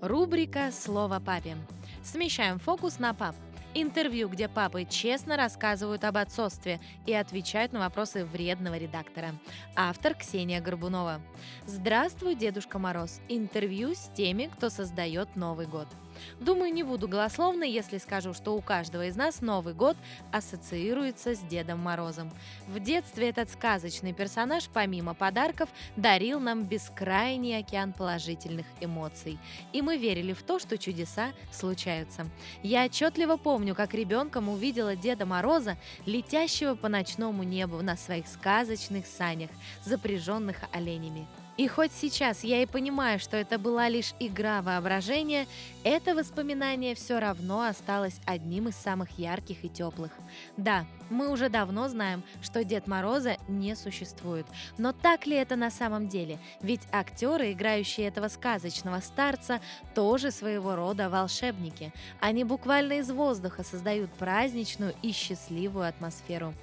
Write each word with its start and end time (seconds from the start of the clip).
Рубрика 0.00 0.72
«Слово 0.72 1.20
папе». 1.20 1.58
Смещаем 2.02 2.58
фокус 2.58 2.98
на 2.98 3.12
пап. 3.12 3.34
Интервью, 3.74 4.30
где 4.30 4.48
папы 4.48 4.86
честно 4.86 5.36
рассказывают 5.36 6.04
об 6.04 6.16
отцовстве 6.16 6.80
и 7.04 7.12
отвечают 7.12 7.74
на 7.74 7.80
вопросы 7.80 8.24
вредного 8.24 8.78
редактора. 8.78 9.34
Автор 9.76 10.14
Ксения 10.14 10.62
Горбунова. 10.62 11.20
Здравствуй, 11.66 12.34
Дедушка 12.34 12.78
Мороз. 12.78 13.20
Интервью 13.28 13.94
с 13.94 14.10
теми, 14.14 14.50
кто 14.50 14.70
создает 14.70 15.36
Новый 15.36 15.66
год. 15.66 15.86
Думаю, 16.40 16.72
не 16.72 16.82
буду 16.82 17.08
голословной, 17.08 17.70
если 17.70 17.98
скажу, 17.98 18.34
что 18.34 18.54
у 18.56 18.60
каждого 18.60 19.06
из 19.06 19.16
нас 19.16 19.40
Новый 19.40 19.74
год 19.74 19.96
ассоциируется 20.32 21.34
с 21.34 21.40
Дедом 21.40 21.80
Морозом. 21.80 22.30
В 22.66 22.80
детстве 22.80 23.28
этот 23.28 23.50
сказочный 23.50 24.12
персонаж, 24.12 24.68
помимо 24.72 25.14
подарков, 25.14 25.68
дарил 25.96 26.40
нам 26.40 26.64
бескрайний 26.64 27.58
океан 27.58 27.92
положительных 27.92 28.66
эмоций. 28.80 29.38
И 29.72 29.82
мы 29.82 29.96
верили 29.96 30.32
в 30.32 30.42
то, 30.42 30.58
что 30.58 30.78
чудеса 30.78 31.32
случаются. 31.52 32.26
Я 32.62 32.84
отчетливо 32.84 33.36
помню, 33.36 33.74
как 33.74 33.94
ребенком 33.94 34.48
увидела 34.48 34.96
Деда 34.96 35.26
Мороза, 35.26 35.76
летящего 36.06 36.74
по 36.74 36.88
ночному 36.88 37.42
небу 37.42 37.82
на 37.82 37.96
своих 37.96 38.26
сказочных 38.26 39.06
санях, 39.06 39.50
запряженных 39.84 40.56
оленями. 40.72 41.26
И 41.56 41.68
хоть 41.68 41.92
сейчас 41.92 42.42
я 42.42 42.62
и 42.62 42.66
понимаю, 42.66 43.18
что 43.18 43.36
это 43.36 43.58
была 43.58 43.88
лишь 43.88 44.14
игра 44.18 44.62
воображения, 44.62 45.46
это 45.84 46.14
воспоминание 46.14 46.94
все 46.94 47.18
равно 47.18 47.62
осталось 47.62 48.18
одним 48.24 48.68
из 48.68 48.76
самых 48.76 49.18
ярких 49.18 49.64
и 49.64 49.68
теплых. 49.68 50.12
Да, 50.56 50.86
мы 51.10 51.28
уже 51.28 51.48
давно 51.48 51.88
знаем, 51.88 52.22
что 52.40 52.64
Дед 52.64 52.86
Мороза 52.86 53.36
не 53.48 53.76
существует. 53.76 54.46
Но 54.78 54.92
так 54.92 55.26
ли 55.26 55.36
это 55.36 55.56
на 55.56 55.70
самом 55.70 56.08
деле? 56.08 56.38
Ведь 56.62 56.82
актеры, 56.92 57.52
играющие 57.52 58.06
этого 58.06 58.28
сказочного 58.28 59.00
старца, 59.00 59.60
тоже 59.94 60.30
своего 60.30 60.76
рода 60.76 61.10
волшебники. 61.10 61.92
Они 62.20 62.44
буквально 62.44 62.94
из 62.94 63.10
воздуха 63.10 63.64
создают 63.64 64.10
праздничную 64.12 64.94
и 65.02 65.12
счастливую 65.12 65.88
атмосферу. 65.88 66.54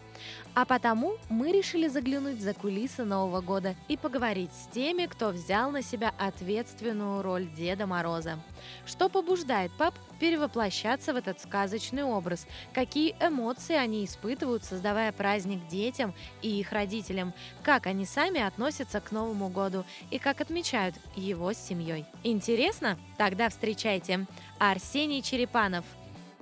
А 0.54 0.66
потому 0.66 1.16
мы 1.30 1.52
решили 1.52 1.88
заглянуть 1.88 2.42
за 2.42 2.54
кулисы 2.54 3.04
Нового 3.04 3.42
года 3.42 3.76
и 3.88 3.98
поговорить 3.98 4.52
с 4.54 4.68
теми, 4.74 5.06
кто 5.06 5.30
взял 5.30 5.72
на 5.72 5.82
себя 5.82 6.14
ответственную 6.18 7.22
роль 7.22 7.48
Деда 7.56 7.86
Мороза. 7.86 8.40
Что 8.86 9.10
побуждает 9.10 9.72
пап 9.78 9.94
перевоплощаться 10.20 11.14
в 11.14 11.18
этот 11.18 11.40
сказочный 11.40 12.04
образ? 12.04 12.48
Какие 12.74 13.16
эмоции 13.20 13.76
они 13.76 14.06
испытывают, 14.06 14.64
создавая 14.64 15.12
праздник 15.12 15.68
детям 15.68 16.14
и 16.42 16.60
их 16.60 16.72
родителям? 16.72 17.34
Как 17.64 17.86
они 17.88 18.06
сами 18.06 18.42
относятся 18.42 19.00
к 19.00 19.12
Новому 19.12 19.50
году 19.50 19.86
и 20.12 20.20
как 20.20 20.42
отмечают 20.42 20.96
его 21.16 21.54
с 21.54 21.58
семьей? 21.58 22.06
Интересно? 22.24 22.98
Тогда 23.18 23.50
встречайте 23.50 24.26
Арсений 24.60 25.22
Черепанов– 25.22 25.86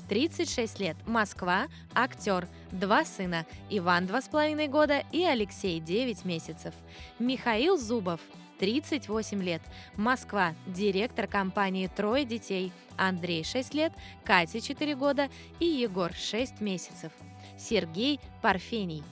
36 0.09 0.79
лет, 0.79 0.95
Москва, 1.05 1.67
актер, 1.93 2.47
два 2.71 3.05
сына, 3.05 3.45
Иван 3.69 4.05
2,5 4.05 4.67
года 4.67 5.03
и 5.11 5.23
Алексей 5.23 5.79
9 5.79 6.25
месяцев. 6.25 6.73
Михаил 7.19 7.77
Зубов, 7.77 8.19
38 8.59 9.41
лет, 9.41 9.61
Москва, 9.95 10.53
директор 10.67 11.27
компании 11.27 11.87
«Трое 11.87 12.25
детей», 12.25 12.71
Андрей 12.97 13.43
6 13.43 13.73
лет, 13.73 13.93
Катя 14.23 14.61
4 14.61 14.95
года 14.95 15.29
и 15.59 15.65
Егор 15.65 16.13
6 16.13 16.61
месяцев. 16.61 17.11
Сергей 17.57 18.19
Парфений, 18.41 19.03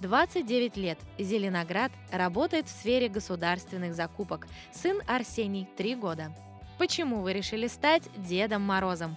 29 0.00 0.76
лет, 0.76 0.98
Зеленоград, 1.18 1.92
работает 2.10 2.66
в 2.66 2.70
сфере 2.70 3.08
государственных 3.08 3.94
закупок. 3.94 4.48
Сын 4.72 5.00
Арсений, 5.06 5.68
3 5.76 5.94
года. 5.96 6.34
Почему 6.78 7.20
вы 7.20 7.34
решили 7.34 7.66
стать 7.66 8.04
Дедом 8.16 8.62
Морозом? 8.62 9.16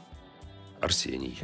Арсений. 0.83 1.39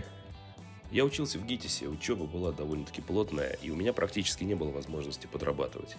Я 0.92 1.06
учился 1.06 1.40
в 1.40 1.46
ГИТИСе, 1.46 1.88
учеба 1.88 2.26
была 2.26 2.52
довольно-таки 2.52 3.02
плотная, 3.02 3.54
и 3.62 3.70
у 3.70 3.76
меня 3.76 3.94
практически 3.94 4.44
не 4.44 4.54
было 4.54 4.70
возможности 4.70 5.28
подрабатывать. 5.28 5.96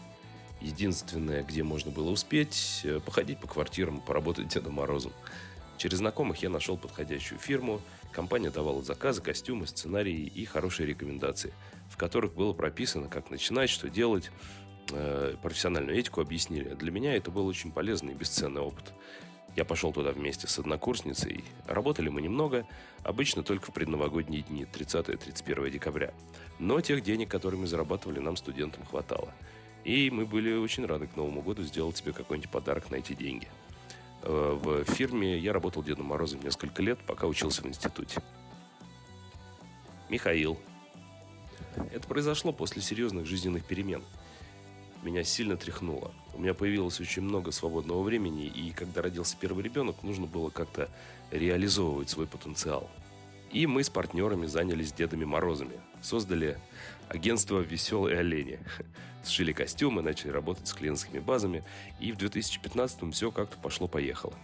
Единственное, 0.61 1.43
где 1.43 1.63
можно 1.63 1.91
было 1.91 2.11
успеть, 2.11 2.83
э, 2.85 3.01
походить 3.01 3.41
по 3.41 3.47
квартирам, 3.47 4.03
поработать 4.03 4.49
Дедом 4.55 4.75
Морозом. 4.75 5.13
Через 5.79 5.99
знакомых 5.99 6.43
я 6.43 6.51
нашел 6.51 6.77
подходящую 6.77 7.39
фирму, 7.39 7.81
компания 8.13 8.51
давала 8.51 8.83
заказы, 8.83 9.23
костюмы, 9.23 9.67
сценарии 9.67 10.21
и 10.27 10.45
хорошие 10.45 10.87
рекомендации, 10.87 11.55
в 11.89 11.97
которых 11.97 12.35
было 12.35 12.53
прописано, 12.53 13.09
как 13.09 13.31
начинать, 13.31 13.71
что 13.71 13.89
делать, 13.89 14.31
э, 14.91 15.35
профессиональную 15.41 15.99
этику 15.99 16.21
объяснили. 16.21 16.75
Для 16.75 16.91
меня 16.91 17.17
это 17.17 17.31
был 17.31 17.47
очень 17.47 17.73
полезный 17.73 18.13
и 18.13 18.17
бесценный 18.17 18.61
опыт. 18.61 18.93
Я 19.57 19.65
пошел 19.65 19.93
туда 19.93 20.13
вместе 20.13 20.47
с 20.47 20.59
однокурсницей. 20.59 21.45
Работали 21.67 22.09
мы 22.09 22.23
немного, 22.23 22.67
обычно 23.03 23.43
только 23.43 23.71
в 23.71 23.75
предновогодние 23.75 24.43
дни, 24.43 24.65
30-31 24.65 25.71
декабря. 25.71 26.15
Но 26.59 26.81
тех 26.81 27.03
денег, 27.03 27.29
которые 27.29 27.61
мы 27.61 27.67
зарабатывали, 27.67 28.21
нам, 28.21 28.37
студентам, 28.37 28.85
хватало. 28.85 29.33
И 29.85 30.11
мы 30.11 30.25
были 30.25 30.55
очень 30.55 30.87
рады 30.87 31.09
к 31.09 31.17
Новому 31.17 31.43
году 31.43 31.63
сделать 31.65 31.97
себе 31.97 32.13
какой-нибудь 32.13 32.51
подарок 32.51 32.91
на 32.91 32.97
эти 32.97 33.15
деньги. 33.15 33.49
Э, 34.23 34.59
в 34.63 34.85
фирме 34.85 35.39
я 35.39 35.53
работал 35.53 35.83
Дедом 35.83 36.07
Морозом 36.07 36.41
несколько 36.43 36.83
лет, 36.83 36.99
пока 37.07 37.27
учился 37.27 37.63
в 37.63 37.67
институте. 37.67 38.23
Михаил. 40.09 40.59
Это 41.93 42.07
произошло 42.07 42.53
после 42.53 42.83
серьезных 42.83 43.27
жизненных 43.27 43.65
перемен– 43.65 44.05
меня 45.07 45.25
сильно 45.25 45.57
тряхнуло. 45.57 46.13
У 46.35 46.41
меня 46.41 46.55
появилось 46.55 47.01
очень 47.01 47.23
много 47.23 47.51
свободного 47.51 48.03
времени, 48.03 48.47
и 48.47 48.71
когда 48.73 49.03
родился 49.03 49.37
первый 49.41 49.65
ребенок, 49.65 50.03
нужно 50.03 50.27
было 50.27 50.51
как-то 50.51 50.89
реализовывать 51.31 52.11
свой 52.11 52.27
потенциал. 52.27 52.91
И 53.51 53.67
мы 53.67 53.83
с 53.83 53.91
партнерами 53.91 54.47
занялись 54.47 54.93
Дедами 54.93 55.25
Морозами. 55.25 55.81
Создали 56.03 56.59
агентство 57.09 57.61
«Веселые 57.61 58.19
олени». 58.19 58.61
Сшили 59.25 59.53
костюмы, 59.53 60.03
начали 60.03 60.31
работать 60.31 60.69
с 60.69 60.73
клиентскими 60.73 61.19
базами. 61.19 61.65
И 61.99 62.13
в 62.13 62.17
2015-м 62.17 63.13
все 63.13 63.31
как-то 63.31 63.59
пошло-поехало. 63.59 64.35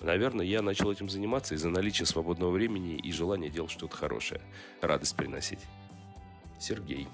Наверное, 0.00 0.44
я 0.44 0.60
начал 0.60 0.90
этим 0.90 1.08
заниматься 1.08 1.54
из-за 1.54 1.68
наличия 1.68 2.04
свободного 2.04 2.50
времени 2.50 2.96
и 2.96 3.12
желания 3.12 3.48
делать 3.48 3.70
что-то 3.70 3.96
хорошее. 3.96 4.40
Радость 4.80 5.16
приносить. 5.16 5.60
Сергей. 6.58 7.06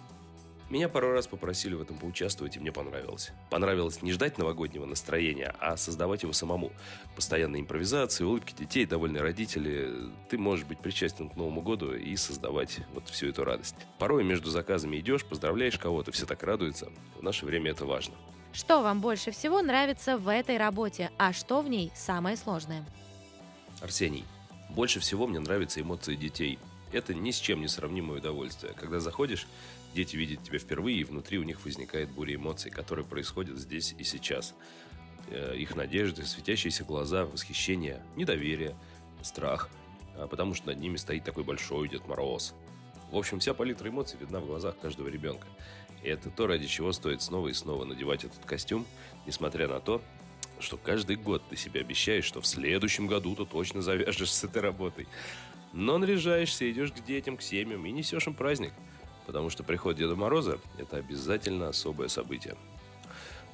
Меня 0.71 0.89
пару 0.89 1.11
раз 1.11 1.27
попросили 1.27 1.75
в 1.75 1.83
этом 1.83 1.99
поучаствовать, 1.99 2.57
и 2.57 2.61
мне 2.61 2.71
понравилось. 2.71 3.33
Понравилось 3.51 4.03
не 4.03 4.13
ждать 4.13 4.39
новогоднего 4.39 4.87
настроения, 4.87 5.53
а 5.59 5.77
создавать 5.77 6.23
его 6.23 6.33
самому. 6.33 6.71
Постоянные 7.17 7.63
импровизации, 7.63 8.23
улыбки 8.23 8.55
детей, 8.57 8.87
довольные 8.87 9.21
родители. 9.21 9.93
Ты 10.29 10.39
можешь 10.39 10.65
быть 10.65 10.79
причастен 10.79 11.29
к 11.29 11.35
Новому 11.35 11.61
году 11.61 11.93
и 11.93 12.15
создавать 12.15 12.79
вот 12.95 13.09
всю 13.09 13.27
эту 13.31 13.43
радость. 13.43 13.75
Порой 13.99 14.23
между 14.23 14.49
заказами 14.49 14.99
идешь, 14.99 15.25
поздравляешь 15.25 15.77
кого-то, 15.77 16.13
все 16.13 16.25
так 16.25 16.41
радуются. 16.45 16.89
В 17.19 17.23
наше 17.25 17.47
время 17.47 17.73
это 17.73 17.85
важно. 17.85 18.15
Что 18.53 18.81
вам 18.81 19.01
больше 19.01 19.33
всего 19.33 19.63
нравится 19.63 20.19
в 20.19 20.29
этой 20.29 20.57
работе, 20.57 21.11
а 21.19 21.33
что 21.33 21.63
в 21.63 21.69
ней 21.69 21.91
самое 21.97 22.37
сложное? 22.37 22.85
Арсений, 23.81 24.25
больше 24.69 25.01
всего 25.01 25.27
мне 25.27 25.41
нравятся 25.41 25.81
эмоции 25.81 26.15
детей. 26.15 26.61
Это 26.93 27.15
ни 27.15 27.31
с 27.31 27.39
чем 27.39 27.61
не 27.61 27.69
сравнимое 27.69 28.19
удовольствие. 28.19 28.73
Когда 28.75 29.01
заходишь, 29.01 29.47
дети 29.95 30.17
видят 30.17 30.43
тебя 30.43 30.59
впервые, 30.59 30.99
и 30.99 31.05
внутри 31.05 31.39
у 31.39 31.43
них 31.45 31.65
возникает 31.65 32.11
буря 32.11 32.35
эмоций, 32.35 32.71
которые 32.71 33.07
происходят 33.07 33.59
здесь 33.59 33.95
и 33.97 34.05
сейчас. 34.05 34.55
Э, 35.29 35.55
их 35.57 35.77
надежды, 35.77 36.25
светящиеся 36.25 36.85
глаза, 36.85 37.25
восхищение, 37.25 38.03
недоверие, 38.17 38.75
страх, 39.23 39.69
а 40.17 40.27
потому 40.27 40.55
что 40.55 40.69
над 40.69 40.81
ними 40.81 40.97
стоит 40.97 41.25
такой 41.25 41.45
большой 41.45 41.89
Дед 41.89 42.07
Мороз. 42.09 42.55
В 43.11 43.17
общем, 43.17 43.39
вся 43.41 43.55
палитра 43.55 43.89
эмоций 43.89 44.19
видна 44.21 44.41
в 44.41 44.47
глазах 44.47 44.79
каждого 44.81 45.09
ребенка. 45.09 45.47
И 46.03 46.09
это 46.09 46.31
то, 46.31 46.47
ради 46.47 46.67
чего 46.67 46.93
стоит 46.93 47.23
снова 47.23 47.49
и 47.49 47.53
снова 47.53 47.85
надевать 47.85 48.25
этот 48.25 48.45
костюм, 48.45 48.87
несмотря 49.27 49.69
на 49.69 49.81
то, 49.81 50.01
что 50.59 50.77
каждый 50.77 51.17
год 51.17 51.43
ты 51.49 51.57
себе 51.57 51.81
обещаешь, 51.81 52.25
что 52.25 52.41
в 52.41 52.47
следующем 52.47 53.07
году 53.07 53.35
ты 53.35 53.45
точно 53.47 53.83
завяжешь 53.83 54.33
с 54.33 54.45
этой 54.45 54.63
работой. 54.63 55.07
Но 55.73 55.99
наряжаешься, 55.99 56.71
идешь 56.71 56.93
к 56.93 57.05
детям, 57.05 57.37
к 57.37 57.43
семьям 57.43 57.85
и 57.87 57.91
несешь 57.91 58.27
им 58.27 58.35
праздник. 58.35 58.73
Потому 59.27 59.51
что 59.51 59.63
приход 59.63 59.97
Деда 59.97 60.17
Мороза– 60.17 60.59
это 60.79 60.97
обязательно 60.97 61.69
особое 61.69 62.09
событие. 62.09 62.57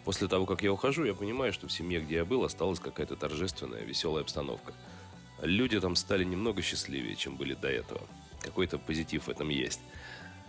После 0.05 0.29
того, 0.29 0.47
как 0.47 0.63
я 0.63 0.73
ухожу, 0.73 1.05
я 1.05 1.15
понимаю, 1.15 1.53
что 1.53 1.67
в 1.67 1.73
семье, 1.73 2.01
где 2.01 2.17
я 2.17 2.25
был, 2.25 2.45
осталась 2.45 2.81
какая-то 2.81 3.17
торжественная, 3.17 3.83
веселая 3.83 4.23
обстановка. 4.23 4.73
Люди 5.43 5.79
там 5.81 5.97
стали 5.97 6.25
немного 6.25 6.63
счастливее, 6.63 7.17
чем 7.17 7.37
были 7.37 7.55
до 7.55 7.69
этого. 7.69 8.01
Какой-то 8.41 8.79
позитив 8.79 9.27
в 9.27 9.29
этом 9.29 9.49
есть. 9.49 9.81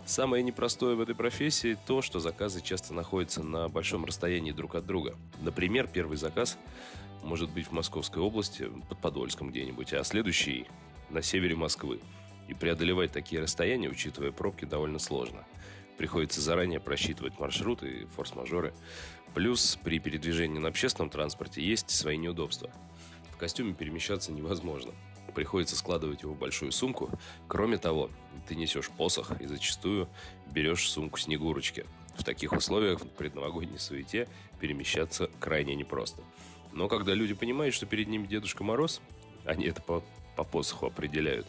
Самое 0.05 0.41
непростое 0.41 0.95
в 0.95 1.01
этой 1.01 1.15
профессии 1.15 1.77
то, 1.85 2.01
что 2.01 2.19
заказы 2.19 2.61
часто 2.61 2.93
находятся 2.93 3.43
на 3.43 3.67
большом 3.67 4.05
расстоянии 4.05 4.51
друг 4.53 4.75
от 4.75 4.85
друга. 4.85 5.17
Например, 5.41 5.87
первый 5.87 6.15
заказ 6.15 6.57
может 7.23 7.49
быть 7.49 7.67
в 7.67 7.71
Московской 7.73 8.21
области, 8.21 8.71
под 8.87 8.99
Подольском 8.99 9.49
где-нибудь, 9.49 9.91
а 9.93 10.03
следующий 10.05 10.65
на 11.09 11.21
севере 11.21 11.55
Москвы. 11.55 11.99
И 12.47 12.53
преодолевать 12.53 13.11
такие 13.11 13.41
расстояния, 13.41 13.89
учитывая 13.89 14.31
пробки, 14.31 14.65
довольно 14.65 14.99
сложно. 14.99 15.45
Приходится 15.97 16.41
заранее 16.41 16.79
просчитывать 16.79 17.39
маршруты 17.39 17.87
и 17.87 18.05
форс-мажоры. 18.05 18.73
Плюс 19.33 19.77
при 19.83 19.99
передвижении 19.99 20.59
на 20.59 20.69
общественном 20.69 21.09
транспорте 21.09 21.61
есть 21.61 21.89
свои 21.89 22.17
неудобства. 22.17 22.71
В 23.31 23.37
костюме 23.37 23.73
перемещаться 23.73 24.31
невозможно. 24.31 24.93
Приходится 25.35 25.75
складывать 25.75 26.23
его 26.23 26.33
в 26.33 26.39
большую 26.39 26.71
сумку. 26.71 27.09
Кроме 27.47 27.77
того, 27.77 28.09
ты 28.47 28.55
несешь 28.55 28.89
посох 28.89 29.39
и 29.41 29.45
зачастую 29.45 30.09
берешь 30.51 30.89
сумку 30.89 31.19
Снегурочки. 31.19 31.85
В 32.15 32.23
таких 32.23 32.53
условиях 32.53 33.01
в 33.01 33.07
предновогодней 33.09 33.77
суете 33.77 34.27
перемещаться 34.59 35.29
крайне 35.39 35.75
непросто. 35.75 36.23
Но 36.73 36.87
когда 36.87 37.13
люди 37.13 37.33
понимают, 37.33 37.75
что 37.75 37.85
перед 37.85 38.07
ними 38.07 38.25
Дедушка 38.25 38.63
Мороз, 38.63 39.01
они 39.45 39.65
это 39.65 39.81
по, 40.37 40.43
по 40.43 40.49
посоху 40.49 40.85
определяют, 40.85 41.47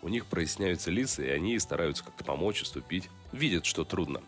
у 0.00 0.08
них 0.08 0.26
проясняются 0.26 0.90
лица, 0.90 1.22
и 1.22 1.28
они 1.28 1.58
стараются 1.58 2.04
как-то 2.04 2.24
помочь, 2.24 2.62
уступить. 2.62 3.10
Видят, 3.32 3.66
что 3.66 3.84
трудно. 3.84 4.22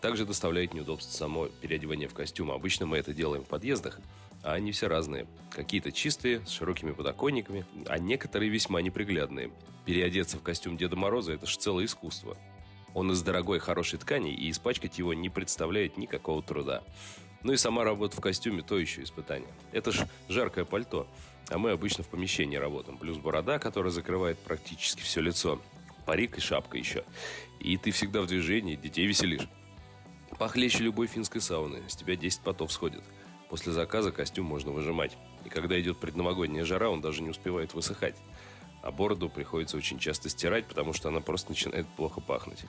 Также 0.00 0.24
доставляет 0.24 0.74
неудобство 0.74 1.12
само 1.12 1.46
переодевание 1.46 2.08
в 2.08 2.14
костюм. 2.14 2.50
Обычно 2.50 2.86
мы 2.86 2.96
это 2.96 3.12
делаем 3.12 3.44
в 3.44 3.48
подъездах, 3.48 4.00
а 4.42 4.54
они 4.54 4.72
все 4.72 4.86
разные. 4.86 5.26
Какие-то 5.50 5.92
чистые, 5.92 6.44
с 6.46 6.50
широкими 6.50 6.92
подоконниками, 6.92 7.66
а 7.86 7.98
некоторые 7.98 8.50
весьма 8.50 8.80
неприглядные. 8.80 9.50
Переодеться 9.84 10.38
в 10.38 10.42
костюм 10.42 10.76
Деда 10.76 10.96
Мороза– 10.96 11.32
это 11.34 11.46
же 11.46 11.58
целое 11.58 11.84
искусство. 11.84 12.36
Он 12.94 13.12
из 13.12 13.22
дорогой 13.22 13.58
хорошей 13.58 13.98
ткани, 13.98 14.32
и 14.32 14.50
испачкать 14.50 14.98
его 14.98 15.14
не 15.14 15.28
представляет 15.28 15.98
никакого 15.98 16.42
труда. 16.42 16.82
Ну 17.42 17.52
и 17.52 17.56
сама 17.56 17.84
работа 17.84 18.16
в 18.16 18.20
костюме– 18.20 18.62
то 18.66 18.78
еще 18.78 19.02
испытание. 19.02 19.48
Это 19.72 19.92
ж 19.92 20.06
жаркое 20.28 20.64
пальто, 20.64 21.06
а 21.48 21.58
мы 21.58 21.70
обычно 21.70 22.02
в 22.02 22.08
помещении 22.08 22.56
работаем. 22.56 22.98
Плюс 22.98 23.16
борода, 23.16 23.58
которая 23.58 23.92
закрывает 23.92 24.38
практически 24.38 25.02
все 25.02 25.20
лицо. 25.20 25.60
Парик 26.04 26.38
и 26.38 26.40
шапка 26.40 26.78
еще. 26.78 27.04
И 27.60 27.76
ты 27.76 27.90
всегда 27.90 28.22
в 28.22 28.26
движении, 28.26 28.76
детей 28.76 29.06
веселишь. 29.06 29.48
Похлеще 30.38 30.82
любой 30.82 31.06
финской 31.06 31.40
сауны. 31.40 31.82
С 31.88 31.96
тебя 31.96 32.16
10 32.16 32.40
потов 32.40 32.72
сходит. 32.72 33.02
После 33.48 33.72
заказа 33.72 34.12
костюм 34.12 34.46
можно 34.46 34.72
выжимать. 34.72 35.16
И 35.44 35.48
когда 35.48 35.80
идет 35.80 35.98
предновогодняя 35.98 36.64
жара, 36.64 36.90
он 36.90 37.00
даже 37.00 37.22
не 37.22 37.30
успевает 37.30 37.72
высыхать. 37.72 38.16
А 38.82 38.90
бороду 38.90 39.28
приходится 39.28 39.76
очень 39.76 39.98
часто 39.98 40.28
стирать, 40.28 40.66
потому 40.66 40.92
что 40.92 41.08
она 41.08 41.20
просто 41.20 41.50
начинает 41.50 41.86
плохо 41.88 42.20
пахнуть. 42.20 42.64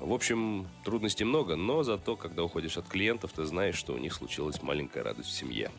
В 0.00 0.14
общем, 0.14 0.66
трудностей 0.82 1.24
много, 1.24 1.56
но 1.56 1.82
зато, 1.82 2.16
когда 2.16 2.42
уходишь 2.42 2.78
от 2.78 2.88
клиентов, 2.88 3.32
ты 3.32 3.44
знаешь, 3.44 3.74
что 3.74 3.92
у 3.92 3.98
них 3.98 4.14
случилась 4.14 4.62
маленькая 4.62 5.02
радость 5.02 5.28
в 5.28 5.32
семье. 5.32 5.70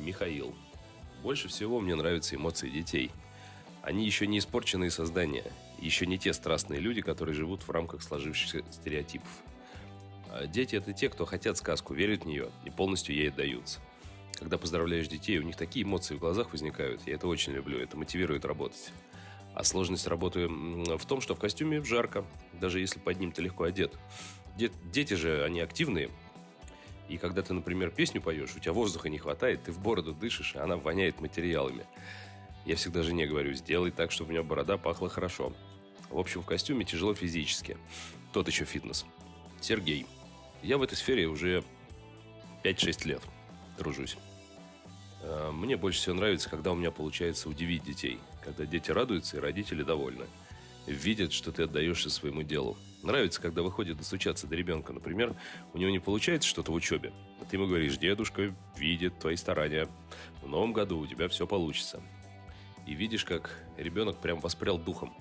Михаил. 0.00 0.52
Больше 1.22 1.46
всего 1.46 1.80
мне 1.80 1.94
нравятся 1.94 2.34
эмоции 2.34 2.68
детей. 2.68 3.12
Они 3.80 4.04
еще 4.04 4.26
не 4.26 4.38
испорченные 4.38 4.90
создания, 4.90 5.44
еще 5.78 6.04
не 6.04 6.18
те 6.18 6.32
страстные 6.32 6.80
люди, 6.80 7.00
которые 7.00 7.34
живут 7.34 7.62
в 7.62 7.70
рамках 7.70 8.02
сложившихся 8.02 8.64
стереотипов. 8.72 9.30
А 10.30 10.46
дети– 10.48 10.74
это 10.76 10.92
те, 10.92 11.08
кто 11.08 11.26
хотят 11.26 11.56
сказку, 11.58 11.94
верят 11.94 12.24
в 12.24 12.26
нее 12.26 12.50
и 12.64 12.70
полностью 12.70 13.14
ей 13.14 13.30
отдаются. 13.30 13.78
Когда 14.34 14.58
поздравляешь 14.58 15.06
детей, 15.06 15.38
у 15.38 15.42
них 15.42 15.56
такие 15.56 15.84
эмоции 15.84 16.16
в 16.16 16.18
глазах 16.18 16.50
возникают. 16.52 17.06
Я 17.06 17.14
это 17.14 17.28
очень 17.28 17.52
люблю, 17.52 17.78
это 17.78 17.96
мотивирует 17.96 18.44
работать. 18.44 18.92
А 19.58 19.64
сложность 19.64 20.06
работы 20.06 20.46
в 20.46 21.04
том, 21.04 21.20
что 21.20 21.34
в 21.34 21.40
костюме 21.40 21.82
жарко, 21.82 22.24
даже 22.52 22.78
если 22.78 23.00
под 23.00 23.18
ним 23.18 23.32
ты 23.32 23.42
легко 23.42 23.64
одет. 23.64 23.92
Дети 24.56 25.14
же, 25.14 25.42
они 25.42 25.58
активные. 25.58 26.10
И 27.08 27.18
когда 27.18 27.42
ты, 27.42 27.52
например, 27.54 27.90
песню 27.90 28.22
поешь, 28.22 28.54
у 28.54 28.60
тебя 28.60 28.72
воздуха 28.72 29.08
не 29.08 29.18
хватает, 29.18 29.64
ты 29.64 29.72
в 29.72 29.80
бороду 29.80 30.14
дышишь, 30.14 30.54
и 30.54 30.58
она 30.58 30.76
воняет 30.76 31.20
материалами. 31.20 31.86
Я 32.66 32.76
всегда 32.76 33.02
жене 33.02 33.26
говорю, 33.26 33.52
сделай 33.54 33.90
так, 33.90 34.12
чтобы 34.12 34.28
у 34.28 34.32
меня 34.34 34.44
борода 34.44 34.78
пахла 34.78 35.08
хорошо. 35.08 35.52
В 36.08 36.20
общем, 36.20 36.42
в 36.42 36.46
костюме 36.46 36.84
тяжело 36.84 37.12
физически. 37.12 37.76
Тот 38.32 38.46
еще 38.46 38.64
фитнес. 38.64 39.06
Сергей. 39.60 40.06
Я 40.62 40.78
в 40.78 40.84
этой 40.84 40.94
сфере 40.94 41.26
уже 41.26 41.64
5-6 42.62 43.08
лет 43.08 43.22
тружусь. 43.76 44.16
Э, 45.22 45.50
мне 45.52 45.76
больше 45.76 46.00
всего 46.00 46.16
нравится, 46.16 46.48
когда 46.48 46.72
у 46.72 46.74
меня 46.74 46.90
получается 46.90 47.48
удивить 47.48 47.84
детей. 47.84 48.18
Когда 48.44 48.66
дети 48.66 48.90
радуются 48.90 49.36
и 49.36 49.40
родители 49.40 49.82
довольны. 49.82 50.26
Видят, 50.86 51.32
что 51.32 51.52
ты 51.52 51.64
отдаешься 51.64 52.10
своему 52.10 52.42
делу. 52.42 52.76
Нравится, 53.02 53.40
когда 53.40 53.62
выходит 53.62 53.98
достучаться 53.98 54.46
до 54.46 54.56
ребенка. 54.56 54.92
Например, 54.92 55.36
у 55.74 55.78
него 55.78 55.90
не 55.90 55.98
получается 55.98 56.48
что-то 56.48 56.72
в 56.72 56.74
учебе. 56.74 57.12
А 57.40 57.44
ты 57.44 57.56
ему 57.56 57.66
говоришь, 57.66 57.98
дедушка 57.98 58.54
видит 58.76 59.18
твои 59.18 59.36
старания. 59.36 59.88
В 60.42 60.48
новом 60.48 60.72
году 60.72 60.98
у 60.98 61.06
тебя 61.06 61.28
все 61.28 61.46
получится. 61.46 62.02
И 62.86 62.94
видишь, 62.94 63.24
как 63.24 63.62
ребенок 63.76 64.18
прям 64.18 64.40
воспрял 64.40 64.78
духом. 64.78 65.14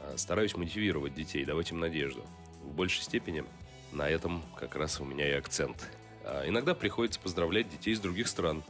Э, 0.00 0.14
стараюсь 0.16 0.56
мотивировать 0.56 1.14
детей, 1.14 1.44
давать 1.44 1.70
им 1.70 1.78
надежду. 1.78 2.24
В 2.62 2.74
большей 2.74 3.02
степени 3.02 3.44
на 3.92 4.08
этом 4.08 4.42
как 4.58 4.74
раз 4.74 5.00
у 5.00 5.04
меня 5.04 5.28
и 5.28 5.32
акцент. 5.32 5.88
А 6.24 6.48
иногда 6.48 6.74
приходится 6.74 7.20
поздравлять 7.20 7.68
детей 7.68 7.92
из 7.92 8.00
других 8.00 8.28
стран. 8.28 8.64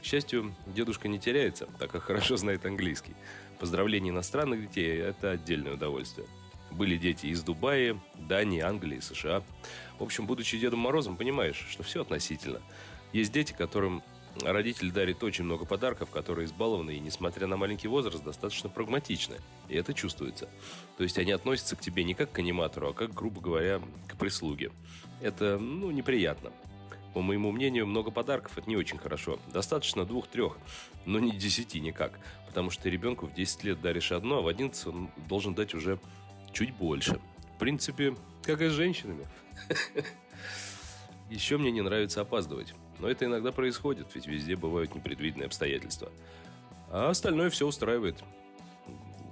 К 0.00 0.04
счастью, 0.04 0.54
дедушка 0.66 1.08
не 1.08 1.18
теряется, 1.18 1.66
так 1.78 1.90
как 1.90 2.04
хорошо 2.04 2.36
знает 2.36 2.64
английский. 2.64 3.14
Поздравление 3.58 4.12
иностранных 4.12 4.62
детей– 4.62 4.98
это 4.98 5.32
отдельное 5.32 5.74
удовольствие. 5.74 6.26
Были 6.70 6.96
дети 6.96 7.26
из 7.26 7.42
Дубая, 7.42 8.00
Дании, 8.14 8.60
Англии, 8.60 9.00
США. 9.00 9.42
В 9.98 10.02
общем, 10.02 10.26
будучи 10.26 10.58
Дедом 10.58 10.80
Морозом, 10.80 11.16
понимаешь, 11.16 11.66
что 11.68 11.82
все 11.82 12.02
относительно. 12.02 12.62
Есть 13.12 13.32
дети, 13.32 13.52
которым 13.52 14.02
Родитель 14.42 14.90
дарит 14.92 15.22
очень 15.22 15.44
много 15.44 15.64
подарков, 15.64 16.10
которые 16.10 16.46
избалованы 16.46 16.92
и, 16.92 17.00
несмотря 17.00 17.46
на 17.46 17.56
маленький 17.56 17.88
возраст, 17.88 18.22
достаточно 18.22 18.70
прагматичны. 18.70 19.36
И 19.68 19.76
это 19.76 19.92
чувствуется. 19.92 20.48
То 20.96 21.02
есть 21.02 21.18
они 21.18 21.32
относятся 21.32 21.76
к 21.76 21.80
тебе 21.80 22.04
не 22.04 22.14
как 22.14 22.32
к 22.32 22.38
аниматору, 22.38 22.90
а 22.90 22.92
как, 22.94 23.12
грубо 23.12 23.40
говоря, 23.40 23.82
к 24.08 24.16
прислуге. 24.16 24.70
Это, 25.20 25.58
ну, 25.58 25.90
неприятно. 25.90 26.52
По 27.14 27.22
моему 27.22 27.50
мнению, 27.50 27.86
много 27.86 28.10
подарков– 28.10 28.52
это 28.56 28.68
не 28.68 28.76
очень 28.76 28.98
хорошо. 28.98 29.38
Достаточно 29.52 30.04
двух-трех, 30.04 30.56
но 31.06 31.18
не 31.18 31.32
десяти 31.32 31.80
никак. 31.80 32.18
Потому 32.46 32.70
что 32.70 32.88
ребенку 32.88 33.26
в 33.26 33.34
10 33.34 33.64
лет 33.64 33.80
даришь 33.80 34.12
одно, 34.12 34.38
а 34.38 34.42
в 34.42 34.48
11 34.48 34.86
он 34.86 35.10
должен 35.28 35.54
дать 35.54 35.74
уже 35.74 35.98
чуть 36.52 36.72
больше. 36.74 37.20
В 37.56 37.58
принципе, 37.58 38.14
как 38.42 38.60
и 38.60 38.68
с 38.68 38.72
женщинами. 38.72 39.26
Еще 41.30 41.58
мне 41.58 41.70
не 41.70 41.80
нравится 41.80 42.20
опаздывать. 42.20 42.74
Но 42.98 43.08
это 43.08 43.24
иногда 43.24 43.50
происходит, 43.50 44.08
ведь 44.14 44.26
везде 44.26 44.56
бывают 44.56 44.94
непредвиденные 44.94 45.46
обстоятельства. 45.46 46.10
А 46.90 47.10
остальное 47.10 47.50
все 47.50 47.66
устраивает. 47.66 48.22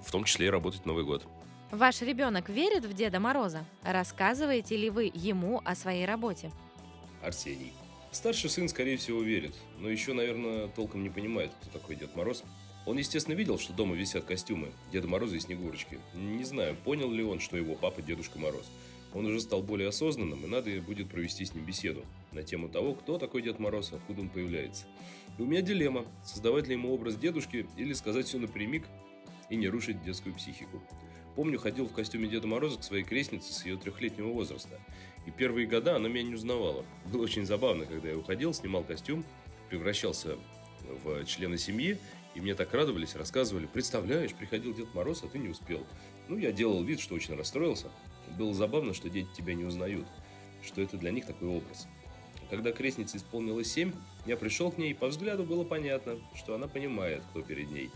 В 0.04 0.10
том 0.10 0.24
числе 0.24 0.46
и 0.46 0.50
работать 0.50 0.86
Новый 0.86 1.04
год. 1.04 1.26
Ваш 1.70 2.00
ребенок 2.00 2.48
верит 2.48 2.84
в 2.86 2.94
Деда 2.94 3.20
Мороза? 3.20 3.64
Рассказываете 3.82 4.76
ли 4.76 4.90
вы 4.90 5.10
ему 5.12 5.60
о 5.64 5.74
своей 5.74 6.06
работе? 6.06 6.50
Арсений. 7.22 7.72
Старший 8.10 8.48
сын, 8.48 8.68
скорее 8.68 8.96
всего, 8.96 9.20
верит, 9.22 9.54
но 9.78 9.90
еще, 9.90 10.12
наверное, 10.14 10.68
толком 10.68 11.02
не 11.02 11.10
понимает, 11.10 11.52
кто 11.60 11.78
такой 11.78 11.96
Дед 11.96 12.16
Мороз. 12.16 12.42
Он, 12.86 12.96
естественно, 12.96 13.34
видел, 13.34 13.58
что 13.58 13.74
дома 13.74 13.94
висят 13.94 14.24
костюмы 14.24 14.72
Деда 14.90 15.06
Мороза 15.06 15.36
и 15.36 15.40
Снегурочки. 15.40 15.98
Не 16.14 16.44
знаю, 16.44 16.74
понял 16.84 17.10
ли 17.10 17.22
он, 17.22 17.38
что 17.38 17.58
его 17.58 17.74
папа 17.74 18.00
Дедушка 18.00 18.38
Мороз. 18.38 18.70
Он 19.12 19.26
уже 19.26 19.40
стал 19.40 19.62
более 19.62 19.88
осознанным, 19.88 20.44
и 20.44 20.48
надо 20.48 20.70
будет 20.80 21.10
провести 21.10 21.44
с 21.44 21.54
ним 21.54 21.64
беседу 21.64 22.04
на 22.32 22.42
тему 22.42 22.68
того, 22.68 22.94
кто 22.94 23.18
такой 23.18 23.42
Дед 23.42 23.58
Мороз, 23.58 23.92
откуда 23.92 24.22
он 24.22 24.30
появляется. 24.30 24.86
И 25.38 25.42
у 25.42 25.46
меня 25.46 25.60
дилемма, 25.60 26.06
создавать 26.24 26.66
ли 26.66 26.74
ему 26.74 26.92
образ 26.92 27.16
дедушки 27.16 27.66
или 27.76 27.92
сказать 27.92 28.26
все 28.26 28.38
напрямик 28.38 28.86
и 29.50 29.56
не 29.56 29.68
рушить 29.68 30.02
детскую 30.02 30.34
психику. 30.34 30.82
Помню, 31.38 31.60
ходил 31.60 31.86
в 31.86 31.92
костюме 31.92 32.26
Деда 32.26 32.48
Мороза 32.48 32.80
к 32.80 32.82
своей 32.82 33.04
крестнице 33.04 33.52
с 33.52 33.64
ее 33.64 33.76
трехлетнего 33.76 34.26
возраста. 34.26 34.80
И 35.24 35.30
первые 35.30 35.68
года 35.68 35.94
она 35.94 36.08
меня 36.08 36.24
не 36.24 36.34
узнавала. 36.34 36.84
Было 37.12 37.22
очень 37.22 37.46
забавно, 37.46 37.86
когда 37.86 38.08
я 38.08 38.18
уходил, 38.18 38.52
снимал 38.52 38.82
костюм, 38.82 39.24
превращался 39.70 40.36
в 41.04 41.24
члена 41.26 41.56
семьи, 41.56 41.96
и 42.34 42.40
мне 42.40 42.56
так 42.56 42.74
радовались, 42.74 43.14
рассказывали, 43.14 43.66
представляешь, 43.66 44.34
приходил 44.34 44.74
Дед 44.74 44.92
Мороз, 44.94 45.22
а 45.22 45.28
ты 45.28 45.38
не 45.38 45.48
успел. 45.48 45.86
Ну, 46.26 46.38
я 46.38 46.50
делал 46.50 46.82
вид, 46.82 46.98
что 46.98 47.14
очень 47.14 47.36
расстроился, 47.36 47.86
было 48.36 48.52
забавно, 48.52 48.92
что 48.92 49.08
дети 49.08 49.28
тебя 49.36 49.54
не 49.54 49.62
узнают, 49.62 50.08
что 50.64 50.82
это 50.82 50.96
для 50.96 51.12
них 51.12 51.24
такой 51.24 51.50
образ. 51.50 51.86
Когда 52.50 52.72
крестнице 52.72 53.18
исполнилось 53.18 53.70
семь, 53.70 53.92
я 54.26 54.36
пришел 54.36 54.72
к 54.72 54.78
ней, 54.78 54.92
по 54.92 55.06
взгляду 55.06 55.44
было 55.44 55.62
понятно, 55.62 56.18
что 56.34 56.56
она 56.56 56.66
понимает, 56.66 57.22
кто 57.30 57.42
перед 57.42 57.70
ней. 57.70 57.92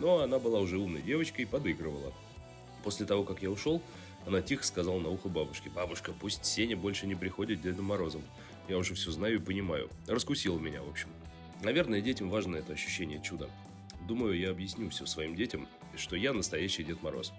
Но 0.00 0.18
она 0.18 0.40
была 0.40 0.58
уже 0.58 0.78
умной 0.78 1.02
девочкой 1.02 1.44
и 1.44 1.46
подыгрывала. 1.48 2.12
После 2.82 3.06
того, 3.06 3.24
как 3.24 3.42
я 3.42 3.50
ушел, 3.50 3.82
она 4.26 4.40
тихо 4.40 4.64
сказала 4.64 5.00
на 5.00 5.08
ухо 5.08 5.28
бабушке. 5.28 5.70
«Бабушка, 5.70 6.12
пусть 6.12 6.44
Сеня 6.44 6.76
больше 6.76 7.06
не 7.06 7.14
приходит 7.14 7.62
Дедом 7.62 7.86
Морозом. 7.86 8.22
Я 8.68 8.78
уже 8.78 8.94
все 8.94 9.10
знаю 9.10 9.36
и 9.36 9.38
понимаю». 9.38 9.88
Раскусила 10.06 10.58
меня, 10.58 10.82
в 10.82 10.88
общем. 10.88 11.08
Наверное, 11.62 12.00
детям 12.00 12.30
важно 12.30 12.56
это 12.56 12.72
ощущение 12.72 13.20
чуда. 13.22 13.48
Думаю, 14.06 14.38
я 14.38 14.50
объясню 14.50 14.90
все 14.90 15.06
своим 15.06 15.36
детям, 15.36 15.68
что 15.96 16.16
я 16.16 16.32
настоящий 16.32 16.82
Дед 16.82 17.02
Мороз. 17.02 17.32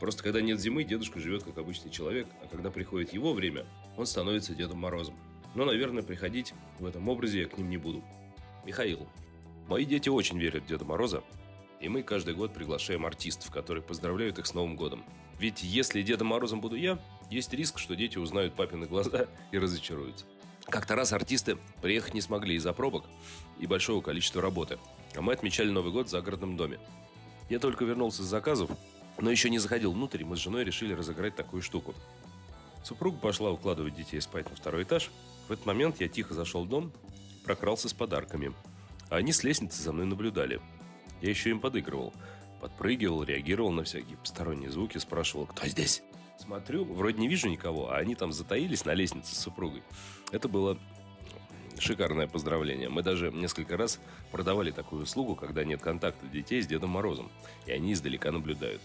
Просто 0.00 0.22
когда 0.22 0.40
нет 0.40 0.60
зимы, 0.60 0.84
дедушка 0.84 1.18
живет 1.18 1.44
как 1.44 1.58
обычный 1.58 1.90
человек, 1.90 2.26
а 2.42 2.46
когда 2.46 2.70
приходит 2.70 3.12
его 3.12 3.32
время, 3.32 3.64
он 3.96 4.06
становится 4.06 4.54
Дедом 4.54 4.78
Морозом. 4.78 5.14
Но, 5.54 5.64
наверное, 5.64 6.02
приходить 6.02 6.52
в 6.78 6.86
этом 6.86 7.08
образе 7.08 7.42
я 7.42 7.48
к 7.48 7.56
ним 7.56 7.70
не 7.70 7.76
буду. 7.76 8.02
Михаил. 8.64 9.08
Мои 9.68 9.84
дети 9.84 10.08
очень 10.08 10.38
верят 10.38 10.64
в 10.64 10.66
Деда 10.66 10.84
Мороза, 10.84 11.22
и 11.84 11.88
мы 11.88 12.02
каждый 12.02 12.34
год 12.34 12.54
приглашаем 12.54 13.04
артистов, 13.04 13.50
которые 13.50 13.82
поздравляют 13.82 14.38
их 14.38 14.46
с 14.46 14.54
Новым 14.54 14.74
годом. 14.74 15.04
Ведь 15.38 15.62
если 15.62 16.00
Дедом 16.00 16.28
Морозом 16.28 16.62
буду 16.62 16.76
я, 16.76 16.98
есть 17.30 17.52
риск, 17.52 17.78
что 17.78 17.94
дети 17.94 18.16
узнают 18.16 18.54
папины 18.54 18.86
глаза 18.86 19.26
и 19.52 19.58
разочаруются. 19.58 20.24
Как-то 20.64 20.96
раз 20.96 21.12
артисты 21.12 21.58
приехать 21.82 22.14
не 22.14 22.22
смогли 22.22 22.54
из-за 22.54 22.72
пробок 22.72 23.04
и 23.60 23.66
большого 23.66 24.00
количества 24.00 24.40
работы. 24.40 24.78
А 25.14 25.20
мы 25.20 25.34
отмечали 25.34 25.68
Новый 25.68 25.92
год 25.92 26.06
в 26.06 26.10
загородном 26.10 26.56
доме. 26.56 26.80
Я 27.50 27.58
только 27.58 27.84
вернулся 27.84 28.22
с 28.22 28.26
заказов, 28.26 28.70
но 29.18 29.30
еще 29.30 29.50
не 29.50 29.58
заходил 29.58 29.92
внутрь, 29.92 30.22
и 30.22 30.24
мы 30.24 30.36
с 30.36 30.40
женой 30.40 30.64
решили 30.64 30.94
разыграть 30.94 31.36
такую 31.36 31.60
штуку. 31.60 31.94
Супруга 32.82 33.18
пошла 33.18 33.50
укладывать 33.50 33.94
детей 33.94 34.22
спать 34.22 34.48
на 34.48 34.56
второй 34.56 34.84
этаж. 34.84 35.10
В 35.48 35.52
этот 35.52 35.66
момент 35.66 36.00
я 36.00 36.08
тихо 36.08 36.32
зашел 36.32 36.64
в 36.64 36.68
дом, 36.68 36.92
прокрался 37.44 37.90
с 37.90 37.92
подарками. 37.92 38.54
А 39.10 39.16
они 39.16 39.32
с 39.32 39.44
лестницы 39.44 39.82
за 39.82 39.92
мной 39.92 40.06
наблюдали. 40.06 40.62
Я 41.24 41.30
еще 41.30 41.48
им 41.48 41.58
подыгрывал. 41.58 42.12
Подпрыгивал, 42.60 43.24
реагировал 43.24 43.72
на 43.72 43.84
всякие 43.84 44.18
посторонние 44.18 44.70
звуки, 44.70 44.98
спрашивал, 44.98 45.46
кто 45.46 45.66
здесь? 45.66 46.02
Смотрю, 46.38 46.84
вроде 46.84 47.18
не 47.18 47.28
вижу 47.28 47.48
никого, 47.48 47.90
а 47.90 47.96
они 47.96 48.14
там 48.14 48.30
затаились 48.30 48.84
на 48.84 48.92
лестнице 48.92 49.34
с 49.34 49.38
супругой. 49.38 49.82
Это 50.32 50.50
было 50.50 50.78
шикарное 51.78 52.26
поздравление. 52.26 52.90
Мы 52.90 53.02
даже 53.02 53.32
несколько 53.32 53.78
раз 53.78 54.00
продавали 54.32 54.70
такую 54.70 55.04
услугу, 55.04 55.34
когда 55.34 55.64
нет 55.64 55.80
контакта 55.80 56.26
детей 56.26 56.60
с 56.60 56.66
Дедом 56.66 56.90
Морозом, 56.90 57.32
и 57.64 57.72
они 57.72 57.94
издалека 57.94 58.30
наблюдают. 58.30 58.82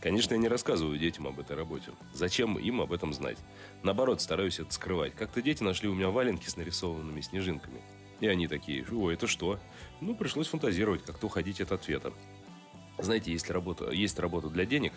Конечно, 0.00 0.32
я 0.32 0.40
не 0.40 0.48
рассказываю 0.48 0.98
детям 0.98 1.26
об 1.26 1.38
этой 1.38 1.54
работе. 1.54 1.90
Зачем 2.14 2.58
им 2.58 2.80
об 2.80 2.94
этом 2.94 3.12
знать? 3.12 3.36
Наоборот, 3.82 4.22
стараюсь 4.22 4.58
это 4.58 4.72
скрывать. 4.72 5.14
Как-то 5.14 5.42
дети 5.42 5.62
нашли 5.62 5.90
у 5.90 5.94
меня 5.94 6.08
валенки 6.08 6.48
с 6.48 6.56
нарисованными 6.56 7.20
снежинками. 7.20 7.82
И 8.24 8.26
они 8.26 8.48
такие, 8.48 8.86
о, 8.90 9.10
это 9.10 9.26
что? 9.26 9.58
Ну, 10.00 10.14
пришлось 10.14 10.46
фантазировать, 10.46 11.04
как-то 11.04 11.26
уходить 11.26 11.60
от 11.60 11.72
ответа. 11.72 12.10
Знаете, 12.96 13.30
есть 13.30 13.50
работа, 13.50 13.90
есть 13.90 14.18
работа 14.18 14.48
для 14.48 14.64
денег, 14.64 14.94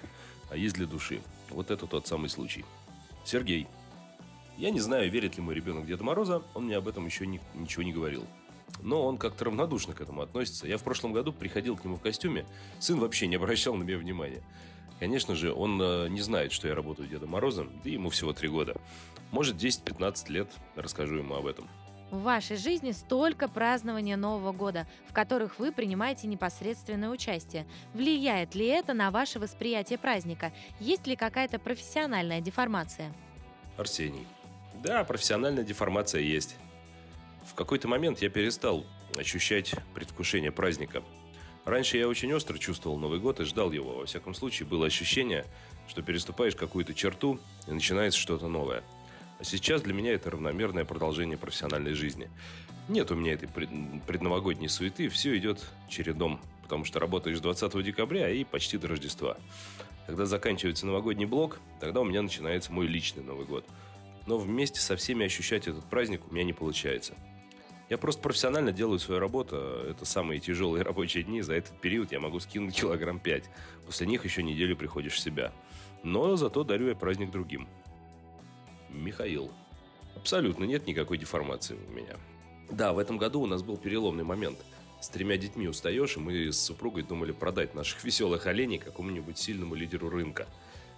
а 0.50 0.56
есть 0.56 0.76
для 0.76 0.88
души. 0.88 1.20
Вот 1.50 1.70
это 1.70 1.88
тот 1.88 2.08
самый 2.08 2.30
случай. 2.30 2.64
Сергей. 3.26 3.68
Я 4.58 4.70
не 4.70 4.80
знаю, 4.80 5.12
верит 5.12 5.36
ли 5.36 5.44
мой 5.44 5.56
ребенок 5.56 5.86
Деда 5.86 6.06
Мороза, 6.06 6.42
он 6.54 6.68
мне 6.68 6.78
об 6.78 6.88
этом 6.88 7.06
еще 7.06 7.28
ни, 7.28 7.42
ничего 7.54 7.84
не 7.84 7.92
говорил. 7.92 8.26
Но 8.82 9.06
он 9.06 9.18
как-то 9.18 9.44
равнодушно 9.44 9.94
к 9.94 10.00
этому 10.00 10.22
относится. 10.22 10.66
Я 10.66 10.78
в 10.78 10.84
прошлом 10.84 11.12
году 11.12 11.34
приходил 11.34 11.76
к 11.76 11.84
нему 11.84 11.98
в 11.98 12.02
костюме, 12.02 12.46
сын 12.80 12.98
вообще 12.98 13.28
не 13.28 13.36
обращал 13.36 13.76
на 13.76 13.84
меня 13.84 13.98
внимания. 13.98 14.42
Конечно 15.02 15.36
же, 15.36 15.52
он 15.54 15.82
э, 15.82 16.08
не 16.08 16.22
знает, 16.22 16.54
что 16.54 16.70
я 16.70 16.76
работаю 16.76 17.10
Дедом 17.10 17.32
Морозом, 17.32 17.70
да 17.84 17.90
ему 17.90 18.10
всего 18.10 18.32
три 18.32 18.48
года. 18.48 18.80
Может, 19.32 19.58
10-15 19.58 20.32
лет 20.32 20.50
расскажу 20.78 21.18
ему 21.18 21.36
об 21.36 21.46
этом. 21.46 21.68
В 22.10 22.22
вашей 22.22 22.56
жизни 22.56 22.92
столько 22.92 23.50
празднования 23.50 24.16
Нового 24.16 24.54
года, 24.54 24.88
в 25.10 25.14
которых 25.14 25.60
вы 25.60 25.74
принимаете 25.74 26.28
непосредственное 26.28 27.10
участие. 27.10 27.68
Влияет 27.94 28.56
ли 28.56 28.66
это 28.66 28.94
на 28.94 29.12
ваше 29.12 29.40
восприятие 29.40 30.00
праздника? 30.00 30.54
Есть 30.80 31.06
ли 31.06 31.18
какая-то 31.18 31.60
профессиональная 31.60 32.40
деформация? 32.40 33.14
Арсений. 33.76 34.26
Да, 34.82 35.04
профессиональная 35.04 35.66
деформация 35.66 36.22
есть. 36.22 36.56
В 37.46 37.54
какой-то 37.56 37.90
момент 37.90 38.22
я 38.22 38.30
перестал 38.30 38.86
ощущать 39.18 39.74
предвкушение 39.94 40.52
праздника. 40.52 41.04
Раньше 41.66 41.98
я 41.98 42.08
очень 42.08 42.32
остро 42.34 42.58
чувствовал 42.58 42.98
Новый 42.98 43.20
год 43.20 43.42
и 43.42 43.44
ждал 43.44 43.74
его. 43.74 43.96
Во 43.96 44.06
всяком 44.06 44.34
случае, 44.34 44.70
было 44.70 44.86
ощущение, 44.86 45.46
что 45.90 46.02
переступаешь 46.02 46.56
какую-то 46.56 46.94
черту 46.94 47.40
и 47.68 47.72
начинается 47.72 48.18
что-то 48.18 48.48
новое– 48.48 48.82
а 49.40 49.44
сейчас 49.44 49.82
для 49.82 49.94
меня 49.94 50.14
это 50.14 50.32
равномерное 50.32 50.86
продолжение 50.86 51.38
профессиональной 51.38 51.94
жизни. 51.94 52.30
Нет 52.88 53.12
у 53.12 53.16
меня 53.16 53.34
этой 53.34 53.48
предновогодней 53.48 54.70
суеты, 54.70 55.10
все 55.10 55.38
идет 55.38 55.64
чередом, 55.90 56.40
потому 56.64 56.86
что 56.86 57.00
работаешь 57.00 57.40
20 57.40 57.84
декабря 57.84 58.30
и 58.30 58.44
почти 58.44 58.78
до 58.78 58.88
Рождества. 58.88 59.38
Когда 60.08 60.26
заканчивается 60.26 60.86
новогодний 60.88 61.26
блок, 61.26 61.60
тогда 61.80 62.00
у 62.02 62.06
меня 62.06 62.22
начинается 62.22 62.72
мой 62.72 62.88
личный 62.88 63.24
Новый 63.24 63.46
год. 63.46 63.66
Но 64.26 64.38
вместе 64.38 64.80
со 64.80 64.96
всеми 64.96 65.26
ощущать 65.26 65.68
этот 65.68 65.84
праздник 65.86 66.22
у 66.30 66.34
меня 66.34 66.46
не 66.46 66.54
получается. 66.54 67.14
Я 67.90 67.98
просто 67.98 68.22
профессионально 68.22 68.72
делаю 68.74 69.00
свою 69.00 69.20
работу. 69.20 69.56
Это 69.56 70.04
самые 70.04 70.40
тяжелые 70.40 70.84
рабочие 70.84 71.24
дни. 71.24 71.42
За 71.42 71.54
этот 71.54 71.80
период 71.80 72.12
я 72.12 72.20
могу 72.20 72.40
скинуть 72.40 72.76
килограмм 72.76 73.20
5. 73.20 73.50
После 73.86 74.08
них 74.08 74.26
еще 74.26 74.44
неделю 74.44 74.76
приходишь 74.76 75.14
в 75.14 75.20
себя. 75.20 75.54
Но 76.04 76.36
зато 76.36 76.64
дарю 76.64 76.90
я 76.90 76.96
праздник 76.96 77.32
другим. 77.32 77.68
Михаил. 78.90 79.52
Абсолютно 80.16 80.64
нет 80.66 80.88
никакой 80.88 81.18
деформации 81.18 81.78
у 81.88 81.92
меня. 81.92 82.16
Да, 82.70 82.94
в 82.94 83.00
этом 83.00 83.18
году 83.18 83.42
у 83.42 83.46
нас 83.46 83.64
был 83.64 83.78
переломный 83.78 84.24
момент. 84.24 84.58
С 85.00 85.10
тремя 85.10 85.38
детьми 85.38 85.68
устаешь, 85.68 86.18
и 86.18 86.20
мы 86.20 86.52
с 86.52 86.60
супругой 86.60 87.04
думали 87.04 87.32
продать 87.32 87.76
наших 87.76 88.04
веселых 88.04 88.48
оленей 88.48 88.80
какому-нибудь 88.80 89.38
сильному 89.38 89.76
лидеру 89.76 90.10
рынка. 90.10 90.48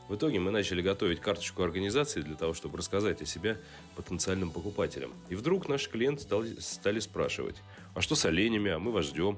В 0.08 0.16
итоге 0.16 0.40
мы 0.40 0.50
начали 0.50 0.82
готовить 0.82 1.20
карточку 1.20 1.62
организации 1.62 2.22
для 2.22 2.36
того, 2.36 2.54
чтобы 2.54 2.80
рассказать 2.80 3.22
о 3.22 3.26
себе 3.26 3.62
потенциальным 3.96 4.50
покупателям. 4.50 5.12
И 5.30 5.36
вдруг 5.36 5.70
наши 5.70 5.90
клиенты 5.90 6.24
стали, 6.24 6.60
стали 6.60 7.00
спрашивать, 7.00 7.58
а 7.94 8.02
что 8.02 8.16
с 8.16 8.26
оленями, 8.26 8.72
а 8.72 8.80
мы 8.80 8.92
вас 8.92 9.06
ждем. 9.06 9.38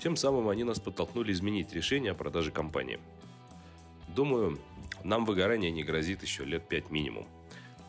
Тем 0.00 0.16
самым 0.16 0.48
они 0.48 0.64
нас 0.64 0.80
подтолкнули 0.80 1.32
изменить 1.32 1.72
решение 1.72 2.12
о 2.12 2.14
продаже 2.14 2.50
компании. 2.50 2.98
Думаю, 4.08 4.58
нам 5.04 5.24
выгорание 5.24 5.70
не 5.70 5.84
грозит 5.84 6.22
еще 6.22 6.44
лет 6.44 6.66
пять 6.68 6.90
минимум. 6.90 7.28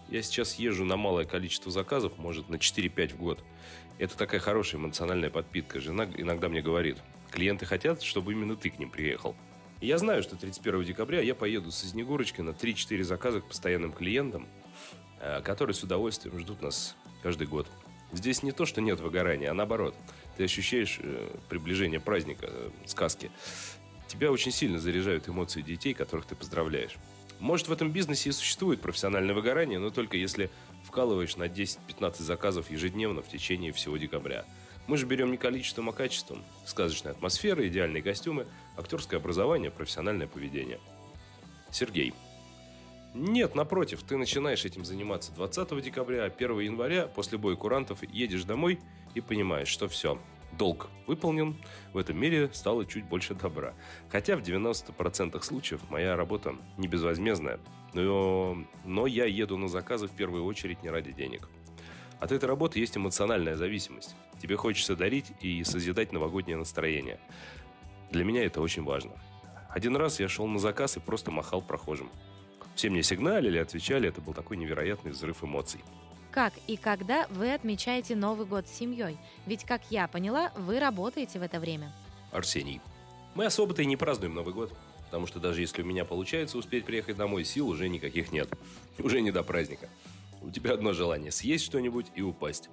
Я 0.09 0.23
сейчас 0.23 0.55
езжу 0.55 0.85
на 0.85 0.97
малое 0.97 1.25
количество 1.25 1.71
заказов, 1.71 2.17
может, 2.17 2.49
на 2.49 2.55
4-5 2.55 3.13
в 3.13 3.17
год. 3.17 3.43
Это 3.99 4.17
такая 4.17 4.39
хорошая 4.39 4.81
эмоциональная 4.81 5.29
подпитка. 5.29 5.79
Жена 5.79 6.05
иногда 6.17 6.49
мне 6.49 6.61
говорит, 6.61 6.97
клиенты 7.29 7.67
хотят, 7.67 8.01
чтобы 8.01 8.31
именно 8.31 8.55
ты 8.55 8.71
к 8.71 8.79
ним 8.79 8.89
приехал. 8.89 9.35
Я 9.81 9.99
знаю, 9.99 10.23
что 10.23 10.35
31 10.35 10.83
декабря 10.83 11.21
я 11.21 11.35
поеду 11.35 11.71
со 11.71 11.85
Снегурочкой 11.85 12.43
на 12.43 12.49
3-4 12.49 13.03
заказа 13.03 13.41
к 13.41 13.47
постоянным 13.47 13.93
клиентам, 13.93 14.47
э, 15.19 15.41
которые 15.41 15.75
с 15.75 15.83
удовольствием 15.83 16.39
ждут 16.39 16.63
нас 16.63 16.95
каждый 17.21 17.45
год. 17.45 17.67
Здесь 18.11 18.41
не 18.41 18.51
то, 18.51 18.65
что 18.65 18.81
нет 18.81 18.99
выгорания, 18.99 19.51
а 19.51 19.53
наоборот. 19.53 19.95
Ты 20.37 20.45
ощущаешь 20.45 20.99
э, 21.01 21.37
приближение 21.49 21.99
праздника, 21.99 22.47
э, 22.49 22.71
сказки. 22.87 23.29
Тебя 24.07 24.31
очень 24.31 24.51
сильно 24.51 24.79
заряжают 24.79 25.29
эмоции 25.29 25.61
детей, 25.61 25.93
которых 25.93 26.25
ты 26.25 26.35
поздравляешь. 26.35 26.95
Может, 27.39 27.69
в 27.69 27.71
этом 27.71 27.91
бизнесе 27.91 28.29
и 28.29 28.33
существует 28.33 28.81
профессиональное 28.81 29.33
выгорание, 29.33 29.79
но 29.79 29.89
только 29.89 30.17
если 30.17 30.49
вкалываешь 30.83 31.37
на 31.37 31.43
10-15 31.43 32.21
заказов 32.21 32.69
ежедневно 32.69 33.21
в 33.21 33.29
течение 33.29 33.71
всего 33.71 33.97
декабря. 33.97 34.45
Мы 34.87 34.97
же 34.97 35.05
берем 35.05 35.31
не 35.31 35.37
количеством, 35.37 35.89
а 35.89 35.93
качеством. 35.93 36.43
Сказочная 36.65 37.13
атмосфера, 37.13 37.65
идеальные 37.67 38.03
костюмы, 38.03 38.47
актерское 38.77 39.19
образование, 39.19 39.71
профессиональное 39.71 40.27
поведение. 40.27 40.79
Сергей. 41.71 42.13
Нет, 43.13 43.55
напротив, 43.55 44.03
ты 44.03 44.17
начинаешь 44.17 44.65
этим 44.65 44.85
заниматься 44.85 45.31
20 45.31 45.81
декабря, 45.81 46.25
1 46.25 46.59
января, 46.59 47.07
после 47.07 47.37
боя 47.37 47.55
курантов 47.55 48.03
едешь 48.03 48.43
домой 48.43 48.79
и 49.15 49.21
понимаешь, 49.21 49.67
что 49.67 49.87
все, 49.87 50.19
долг 50.57 50.89
выполнен, 51.07 51.57
в 51.93 51.97
этом 51.97 52.19
мире 52.19 52.49
стало 52.53 52.85
чуть 52.85 53.05
больше 53.05 53.33
добра. 53.33 53.73
Хотя 54.09 54.35
в 54.35 54.41
90% 54.41 55.41
случаев 55.41 55.81
моя 55.89 56.15
работа 56.15 56.55
не 56.77 56.87
безвозмездная, 56.87 57.59
но, 57.93 58.57
но 58.85 59.07
я 59.07 59.25
еду 59.25 59.57
на 59.57 59.67
заказы 59.67 60.07
в 60.07 60.11
первую 60.11 60.45
очередь 60.45 60.83
не 60.83 60.89
ради 60.89 61.11
денег. 61.11 61.49
От 62.19 62.31
этой 62.31 62.45
работы 62.45 62.79
есть 62.79 62.97
эмоциональная 62.97 63.55
зависимость. 63.55 64.15
Тебе 64.41 64.57
хочется 64.57 64.95
дарить 64.95 65.31
и 65.39 65.63
созидать 65.63 66.11
новогоднее 66.11 66.57
настроение. 66.57 67.19
Для 68.11 68.23
меня 68.23 68.45
это 68.45 68.61
очень 68.61 68.83
важно. 68.83 69.11
Один 69.69 69.95
раз 69.95 70.19
я 70.19 70.27
шел 70.27 70.47
на 70.47 70.59
заказ 70.59 70.97
и 70.97 70.99
просто 70.99 71.31
махал 71.31 71.61
прохожим. 71.61 72.09
Все 72.75 72.89
мне 72.89 73.03
сигналили, 73.03 73.57
отвечали, 73.57 74.09
это 74.09 74.21
был 74.21 74.33
такой 74.33 74.57
невероятный 74.57 75.11
взрыв 75.11 75.43
эмоций. 75.43 75.81
Как 76.31 76.53
и 76.67 76.77
когда 76.77 77.27
вы 77.29 77.53
отмечаете 77.53 78.15
Новый 78.15 78.45
год 78.45 78.67
с 78.67 78.71
семьей? 78.71 79.17
Ведь, 79.45 79.63
как 79.63 79.81
я 79.89 80.07
поняла, 80.07 80.51
вы 80.55 80.79
работаете 80.79 81.39
в 81.39 81.41
это 81.41 81.59
время. 81.59 81.91
Арсений. 82.31 82.81
Мы 83.33 83.45
особо-то 83.45 83.81
и 83.81 83.85
не 83.85 83.97
празднуем 83.97 84.35
Новый 84.35 84.53
год. 84.53 84.71
Потому 85.09 85.25
что 85.25 85.39
даже 85.39 85.61
если 85.61 85.81
у 85.81 85.85
меня 85.85 86.05
получается 86.05 86.59
успеть 86.59 86.85
приехать 86.85 87.17
домой, 87.17 87.43
сил 87.43 87.67
уже 87.67 87.89
никаких 87.89 88.31
нет. 88.31 88.47
Уже 88.99 89.21
не 89.21 89.31
до 89.31 89.41
праздника. 89.41 89.89
У 90.43 90.51
тебя 90.51 90.73
одно 90.73 90.93
желание– 90.93 91.31
съесть 91.33 91.65
что-нибудь 91.65 92.05
и 92.13 92.21
упасть. 92.21 92.69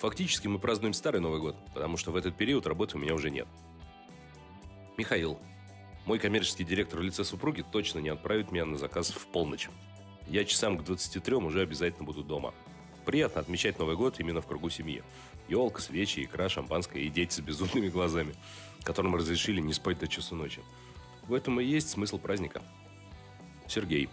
Фактически 0.00 0.48
мы 0.48 0.58
празднуем 0.58 0.92
старый 0.92 1.22
Новый 1.22 1.40
год, 1.40 1.56
потому 1.72 1.96
что 1.96 2.12
в 2.12 2.16
этот 2.16 2.36
период 2.36 2.66
работы 2.66 2.98
у 2.98 3.00
меня 3.00 3.14
уже 3.14 3.30
нет. 3.30 3.48
Михаил. 4.98 5.38
Мой 6.04 6.18
коммерческий 6.18 6.64
директор 6.64 7.00
в 7.00 7.02
лице 7.02 7.24
супруги 7.24 7.64
точно 7.72 8.00
не 8.00 8.10
отправит 8.10 8.52
меня 8.52 8.66
на 8.66 8.76
заказ 8.76 9.10
в 9.10 9.26
полночь. 9.26 9.70
Я 10.28 10.44
часам 10.44 10.76
к 10.76 10.84
23 10.84 11.36
уже 11.36 11.62
обязательно 11.62 12.04
буду 12.04 12.22
дома. 12.22 12.52
Приятно 13.08 13.40
отмечать 13.40 13.78
Новый 13.78 13.96
год 13.96 14.20
именно 14.20 14.42
в 14.42 14.46
кругу 14.46 14.68
семьи. 14.68 15.02
Елка, 15.48 15.80
свечи, 15.80 16.24
икра, 16.24 16.50
шампанское 16.50 17.00
и 17.00 17.08
дети 17.08 17.36
с 17.36 17.40
безумными 17.40 17.88
глазами, 17.88 18.34
которым 18.82 19.16
разрешили 19.16 19.62
не 19.62 19.72
спать 19.72 19.98
до 19.98 20.06
часу 20.06 20.34
ночи. 20.34 20.60
В 21.22 21.32
этом 21.32 21.58
и 21.58 21.64
есть 21.64 21.88
смысл 21.88 22.18
праздника. 22.18 22.60
Сергей. 23.66 24.10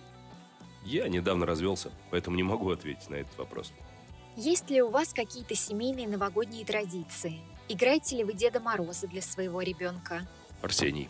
Я 0.86 1.10
недавно 1.10 1.46
развелся, 1.46 1.92
поэтому 2.10 2.38
не 2.38 2.44
могу 2.44 2.70
ответить 2.70 3.10
на 3.10 3.16
этот 3.16 3.38
вопрос. 3.38 3.74
Есть 4.38 4.70
ли 4.70 4.82
у 4.82 4.90
вас 4.90 5.14
какие-то 5.14 5.56
семейные 5.56 6.08
новогодние 6.08 6.64
традиции? 6.64 7.42
Играете 7.68 8.16
ли 8.16 8.24
вы 8.24 8.32
Деда 8.32 8.62
Мороза 8.62 9.08
для 9.08 9.22
своего 9.22 9.62
ребенка? 9.62 10.26
Арсений. 10.62 11.10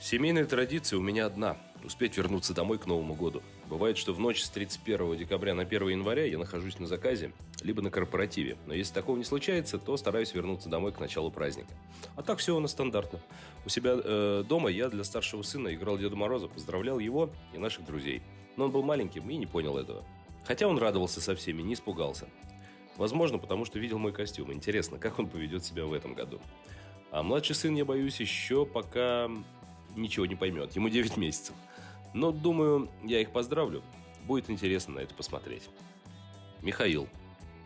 Семейная 0.00 0.44
традиция 0.44 1.00
у 1.00 1.02
меня 1.02 1.26
одна– 1.26 1.56
успеть 1.84 2.16
вернуться 2.18 2.54
домой 2.54 2.78
к 2.78 2.86
Новому 2.86 3.14
году. 3.14 3.42
Бывает, 3.68 3.98
что 3.98 4.12
в 4.12 4.20
ночь 4.20 4.42
с 4.42 4.48
31 4.48 5.16
декабря 5.16 5.52
на 5.52 5.62
1 5.62 5.88
января 5.88 6.24
я 6.24 6.38
нахожусь 6.38 6.78
на 6.78 6.86
заказе, 6.86 7.32
либо 7.62 7.82
на 7.82 7.90
корпоративе. 7.90 8.56
Но 8.66 8.74
если 8.74 8.94
такого 8.94 9.16
не 9.16 9.24
случается, 9.24 9.78
то 9.78 9.96
стараюсь 9.96 10.34
вернуться 10.34 10.68
домой 10.68 10.92
к 10.92 11.00
началу 11.00 11.32
праздника. 11.32 11.70
А 12.14 12.22
так 12.22 12.38
все 12.38 12.56
у 12.56 12.60
нас 12.60 12.70
стандартно. 12.70 13.20
У 13.64 13.68
себя 13.68 13.96
э, 13.96 14.44
дома 14.48 14.70
я 14.70 14.88
для 14.88 15.02
старшего 15.02 15.42
сына 15.42 15.74
играл 15.74 15.98
Деда 15.98 16.14
Мороза, 16.14 16.46
поздравлял 16.46 17.00
его 17.00 17.30
и 17.52 17.58
наших 17.58 17.84
друзей. 17.84 18.22
Но 18.56 18.66
он 18.66 18.70
был 18.70 18.84
маленьким 18.84 19.28
и 19.28 19.36
не 19.36 19.46
понял 19.46 19.76
этого. 19.76 20.04
Хотя 20.44 20.68
он 20.68 20.78
радовался 20.78 21.20
со 21.20 21.34
всеми, 21.34 21.62
не 21.62 21.74
испугался. 21.74 22.28
Возможно, 22.96 23.38
потому 23.38 23.64
что 23.64 23.80
видел 23.80 23.98
мой 23.98 24.12
костюм. 24.12 24.52
Интересно, 24.52 24.98
как 24.98 25.18
он 25.18 25.28
поведет 25.28 25.64
себя 25.64 25.84
в 25.84 25.92
этом 25.92 26.14
году. 26.14 26.40
А 27.10 27.24
младший 27.24 27.56
сын, 27.56 27.74
я 27.74 27.84
боюсь, 27.84 28.20
еще 28.20 28.64
пока 28.64 29.28
ничего 29.96 30.24
не 30.24 30.36
поймет. 30.36 30.76
Ему 30.76 30.88
9 30.88 31.16
месяцев. 31.16 31.54
Но, 32.16 32.32
думаю, 32.32 32.88
я 33.04 33.20
их 33.20 33.30
поздравлю. 33.30 33.82
Будет 34.24 34.48
интересно 34.48 34.94
на 34.94 35.00
это 35.00 35.12
посмотреть. 35.12 35.68
Михаил. 36.62 37.08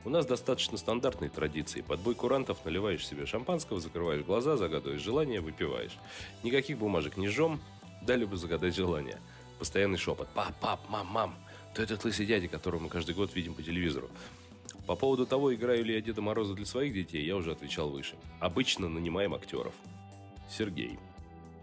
У 0.05 0.11
нас 0.11 0.27
достаточно 0.27 0.77
стандартные 0.77 1.31
традиции. 1.31 1.83
Под 1.83 2.01
бой 2.01 2.17
курантов 2.17 2.65
наливаешь 2.65 3.07
себе 3.07 3.27
шампанского, 3.27 3.79
закрываешь 3.79 4.25
глаза, 4.25 4.57
загадываешь 4.57 5.03
желание, 5.03 5.41
выпиваешь. 5.41 5.97
Никаких 6.43 6.79
бумажек 6.79 7.17
не 7.17 7.29
жжем, 7.29 7.61
дали 8.03 8.25
бы 8.25 8.37
загадать 8.37 8.75
желание. 8.75 9.21
Постоянный 9.61 9.99
шепот. 9.99 10.29
Пап, 10.31 10.59
пап, 10.59 10.81
мам, 10.89 11.07
мам. 11.07 11.37
То 11.73 11.83
этот 11.83 12.03
лысый 12.05 12.27
дядя, 12.27 12.49
которого 12.49 12.81
мы 12.81 12.89
каждый 12.89 13.15
год 13.15 13.33
видим 13.37 13.55
по 13.55 13.63
телевизору. 13.63 14.11
По 14.85 14.97
поводу 14.97 15.27
того, 15.27 15.55
играю 15.55 15.85
ли 15.85 15.95
я 15.95 16.01
Деда 16.01 16.23
Мороза 16.23 16.55
для 16.55 16.67
своих 16.67 16.93
детей, 16.93 17.25
я 17.25 17.37
уже 17.37 17.53
отвечал 17.53 17.89
выше. 17.89 18.17
Обычно 18.41 18.89
нанимаем 18.89 19.33
актеров. 19.33 19.75
Сергей. 20.51 20.99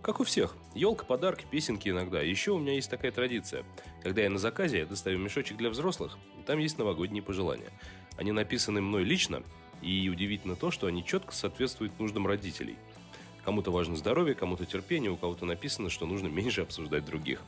Как 0.07 0.21
у 0.21 0.23
всех. 0.23 0.55
Елка, 0.73 1.03
подарки, 1.03 1.45
песенки 1.51 1.89
иногда. 1.89 2.21
Еще 2.21 2.51
у 2.51 2.59
меня 2.59 2.71
есть 2.75 2.89
такая 2.89 3.11
традиция. 3.11 3.65
Когда 4.01 4.21
я 4.21 4.29
на 4.29 4.39
заказе, 4.39 4.77
я 4.79 4.85
достаю 4.85 5.19
мешочек 5.19 5.57
для 5.57 5.69
взрослых, 5.69 6.17
и 6.39 6.43
там 6.43 6.59
есть 6.59 6.77
новогодние 6.77 7.21
пожелания. 7.21 7.67
Они 8.15 8.31
написаны 8.31 8.79
мной 8.79 9.03
лично, 9.03 9.43
и 9.81 10.07
удивительно 10.07 10.55
то, 10.55 10.71
что 10.71 10.87
они 10.87 11.03
четко 11.03 11.35
соответствуют 11.35 11.99
нуждам 11.99 12.25
родителей. 12.25 12.77
Кому-то 13.43 13.69
важно 13.69 13.97
здоровье, 13.97 14.33
кому-то 14.33 14.65
терпение, 14.65 15.11
у 15.11 15.17
кого-то 15.17 15.45
написано, 15.45 15.89
что 15.89 16.05
нужно 16.05 16.27
меньше 16.27 16.61
обсуждать 16.61 17.03
других. 17.03 17.41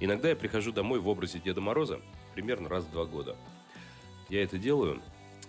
Иногда 0.00 0.30
я 0.30 0.34
прихожу 0.34 0.72
домой 0.72 0.98
в 0.98 1.06
образе 1.06 1.38
Деда 1.38 1.60
Мороза 1.60 2.00
примерно 2.34 2.68
раз 2.68 2.82
в 2.82 2.90
два 2.90 3.04
года. 3.04 3.36
Я 4.28 4.42
это 4.42 4.58
делаю 4.58 5.00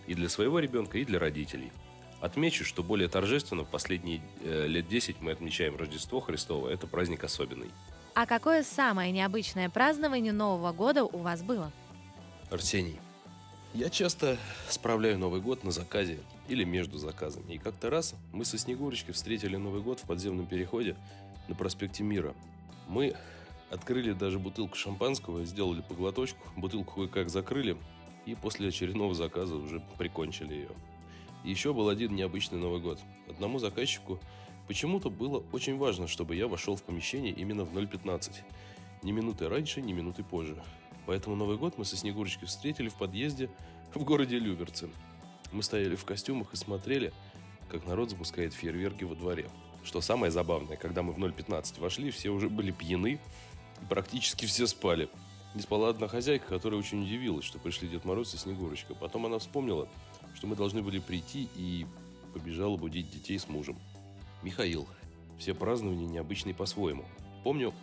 и 0.06 0.14
для 0.14 0.30
своего 0.30 0.60
ребенка, 0.60 1.00
и 1.00 1.04
для 1.04 1.18
родителей– 1.18 1.72
Отмечу, 2.24 2.64
что 2.64 2.84
более 2.84 3.10
торжественно 3.10 3.66
в 3.66 3.68
последние 3.68 4.22
э, 4.46 4.66
лет 4.66 4.88
10 4.88 5.20
мы 5.20 5.34
отмечаем 5.34 5.76
Рождество 5.76 6.22
Христово. 6.22 6.70
Это 6.70 6.88
праздник 6.88 7.26
особенный. 7.26 7.70
А 8.16 8.26
какое 8.26 8.64
самое 8.64 9.12
необычное 9.12 9.70
празднование 9.70 10.32
Нового 10.32 10.72
года 10.72 11.04
у 11.04 11.18
вас 11.18 11.44
было? 11.44 11.74
Арсений. 12.50 12.98
Я 13.74 13.90
часто 13.90 14.38
справляю 14.70 15.20
Новый 15.20 15.42
год 15.42 15.66
на 15.66 15.72
заказе 15.72 16.22
или 16.48 16.64
между 16.64 16.98
заказами. 16.98 17.56
И 17.56 17.58
как-то 17.58 17.90
раз 17.90 18.16
мы 18.32 18.46
со 18.46 18.58
Снегурочкой 18.58 19.14
встретили 19.14 19.58
Новый 19.58 19.82
год 19.82 20.00
в 20.00 20.04
подземном 20.04 20.46
переходе 20.46 20.96
на 21.50 21.56
проспекте 21.56 22.04
Мира. 22.04 22.34
Мы 22.88 23.18
открыли 23.70 24.14
даже 24.14 24.40
бутылку 24.40 24.78
шампанского, 24.78 25.44
сделали 25.44 25.82
поглоточку, 25.82 26.40
бутылку 26.56 27.02
кое-как 27.02 27.30
закрыли 27.30 27.76
и 28.26 28.34
после 28.34 28.70
очередного 28.70 29.14
заказа 29.14 29.58
уже 29.58 29.84
прикончили 29.98 30.54
ее. 30.54 30.70
Еще 31.44 31.74
был 31.74 31.90
один 31.90 32.16
необычный 32.16 32.58
Новый 32.58 32.80
год. 32.80 33.00
Одному 33.30 33.60
заказчику 33.60 34.20
почему-то 34.68 35.10
было 35.10 35.44
очень 35.52 35.78
важно, 35.78 36.08
чтобы 36.08 36.36
я 36.36 36.48
вошел 36.48 36.76
в 36.76 36.84
помещение 36.84 37.34
именно 37.34 37.66
в 37.66 37.78
0.15. 37.78 38.36
Ни 39.04 39.12
минуты 39.12 39.50
раньше, 39.50 39.82
ни 39.82 39.92
минуты 39.92 40.24
позже. 40.24 40.62
Поэтому 41.06 41.36
Новый 41.36 41.58
год 41.58 41.78
мы 41.78 41.84
со 41.84 41.98
Снегурочкой 41.98 42.48
встретили 42.48 42.88
в 42.88 42.96
подъезде 42.96 43.50
в 43.94 44.04
городе 44.04 44.40
Люберцы. 44.40 44.90
Мы 45.52 45.64
стояли 45.64 45.96
в 45.96 46.06
костюмах 46.06 46.54
и 46.54 46.58
смотрели, 46.58 47.12
как 47.70 47.86
народ 47.86 48.10
запускает 48.10 48.54
фейерверки 48.54 49.04
во 49.04 49.16
дворе. 49.16 49.50
Что 49.84 50.00
самое 50.00 50.32
забавное, 50.32 50.78
когда 50.78 51.04
мы 51.04 51.12
в 51.12 51.18
0.15 51.18 51.82
вошли, 51.82 52.10
все 52.10 52.30
уже 52.30 52.50
были 52.50 52.72
пьяны, 52.72 53.20
и 53.82 53.86
практически 53.90 54.46
все 54.46 54.66
спали. 54.66 55.10
Не 55.54 55.62
спала 55.62 55.90
одна 55.90 56.08
хозяйка, 56.08 56.48
которая 56.48 56.80
очень 56.80 57.04
удивилась, 57.04 57.46
что 57.46 57.60
пришли 57.60 57.90
Дед 57.90 58.06
Мороз 58.06 58.34
и 58.34 58.38
Снегурочка. 58.38 58.96
Потом 58.96 59.26
она 59.26 59.40
вспомнила, 59.40 59.90
что 60.34 60.48
мы 60.48 60.56
должны 60.56 60.82
были 60.82 61.00
прийти 61.00 61.50
и 61.56 61.86
побежала 62.34 62.78
будить 62.78 63.12
детей 63.12 63.38
с 63.38 63.48
мужем. 63.48 63.78
Михаил. 64.42 64.88
Все 65.38 65.54
празднования 65.54 66.08
необычные 66.08 66.54
по-своему. 66.54 67.06
Помню, 67.44 67.74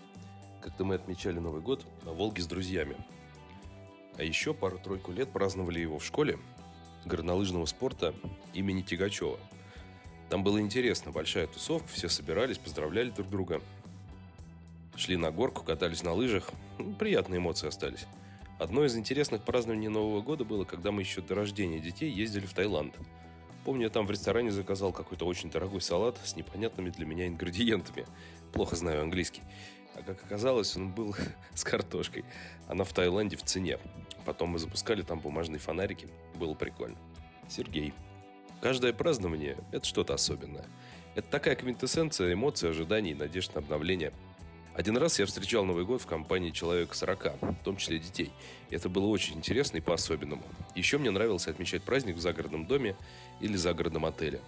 как-то 0.63 0.85
мы 0.85 0.95
отмечали 0.95 1.39
Новый 1.39 1.61
год 1.61 1.85
на 2.05 2.13
Волге 2.13 2.43
с 2.43 2.47
друзьями. 2.47 2.97
А 4.17 4.23
еще 4.23 4.55
пару-тройку 4.55 5.13
лет 5.13 5.31
праздновали 5.33 5.81
его 5.81 5.99
в 5.99 6.05
школе 6.05 6.39
горнолыжного 7.05 7.67
спорта 7.67 8.15
имени 8.53 8.83
Тигачева. 8.83 9.39
Там 10.29 10.45
было 10.45 10.61
интересно, 10.61 11.11
большая 11.11 11.47
тусовка, 11.47 11.89
все 11.89 12.09
собирались, 12.09 12.59
поздравляли 12.59 13.11
друг 13.11 13.29
друга. 13.29 13.61
Шли 14.97 15.17
на 15.17 15.31
горку, 15.31 15.65
катались 15.65 16.03
на 16.03 16.13
лыжах. 16.13 16.51
Ну, 16.79 16.93
приятные 16.95 17.39
эмоции 17.39 17.69
остались. 17.69 18.07
Одно 18.61 18.85
из 18.85 18.94
интересных 18.94 19.42
празднований 19.42 19.88
Нового 19.88 20.20
года 20.20 20.44
было, 20.44 20.66
когда 20.66 20.92
мы 20.92 21.01
еще 21.01 21.23
до 21.23 21.35
рождения 21.35 21.81
детей 21.81 22.11
ездили 22.11 22.44
в 22.44 22.53
Таиланд. 22.53 22.94
Помню, 23.64 23.85
я 23.85 23.88
там 23.88 24.07
в 24.07 24.11
ресторане 24.11 24.51
заказал 24.51 24.92
какой-то 24.92 25.25
очень 25.25 25.51
дорогой 25.51 25.81
салат 25.81 26.18
с 26.23 26.37
непонятными 26.37 26.90
для 26.90 27.07
меня 27.07 27.27
ингредиентами. 27.27 28.05
Плохо 28.53 28.77
знаю 28.77 29.01
английский. 29.01 29.40
А 29.94 30.03
как 30.03 30.23
оказалось, 30.23 30.77
он 30.77 30.92
был 30.92 31.16
с 31.55 31.64
картошкой. 31.64 32.27
Она 32.68 32.85
в 32.85 32.92
Таиланде 32.92 33.38
в 33.38 33.42
цене. 33.44 33.79
Потом 34.27 34.51
мы 34.51 34.59
запускали 34.59 35.01
там 35.01 35.20
бумажные 35.20 35.59
фонарики. 35.59 36.09
Было 36.35 36.53
прикольно. 36.53 36.99
Сергей. 37.49 37.94
Каждое 38.61 38.92
празднование– 38.92 39.57
это 39.73 39.87
что-то 39.87 40.12
особенное. 40.12 40.66
Это 41.14 41.27
такая 41.31 41.57
квинтэссенция 41.57 42.35
эмоций, 42.35 42.68
ожиданий, 42.68 43.14
надежд 43.14 43.55
на 43.55 43.61
обновление– 43.61 44.12
один 44.81 44.97
раз 44.97 45.19
я 45.19 45.27
встречал 45.27 45.66
Новый 45.66 45.85
год 45.85 46.01
в 46.01 46.07
компании 46.07 46.53
человека 46.53 46.97
40, 46.97 47.43
в 47.43 47.64
том 47.64 47.77
числе 47.77 47.99
детей. 47.99 48.33
Это 48.71 48.88
было 48.88 49.09
очень 49.09 49.37
интересно 49.37 49.77
и 49.77 49.83
по-особенному. 49.83 50.43
Еще 50.75 50.97
мне 50.97 51.11
нравилось 51.11 51.49
отмечать 51.49 51.83
праздник 51.83 52.16
в 52.16 52.21
загородном 52.21 52.64
доме 52.66 52.97
или 53.40 53.57
загородном 53.57 54.07
отеле. 54.07 54.40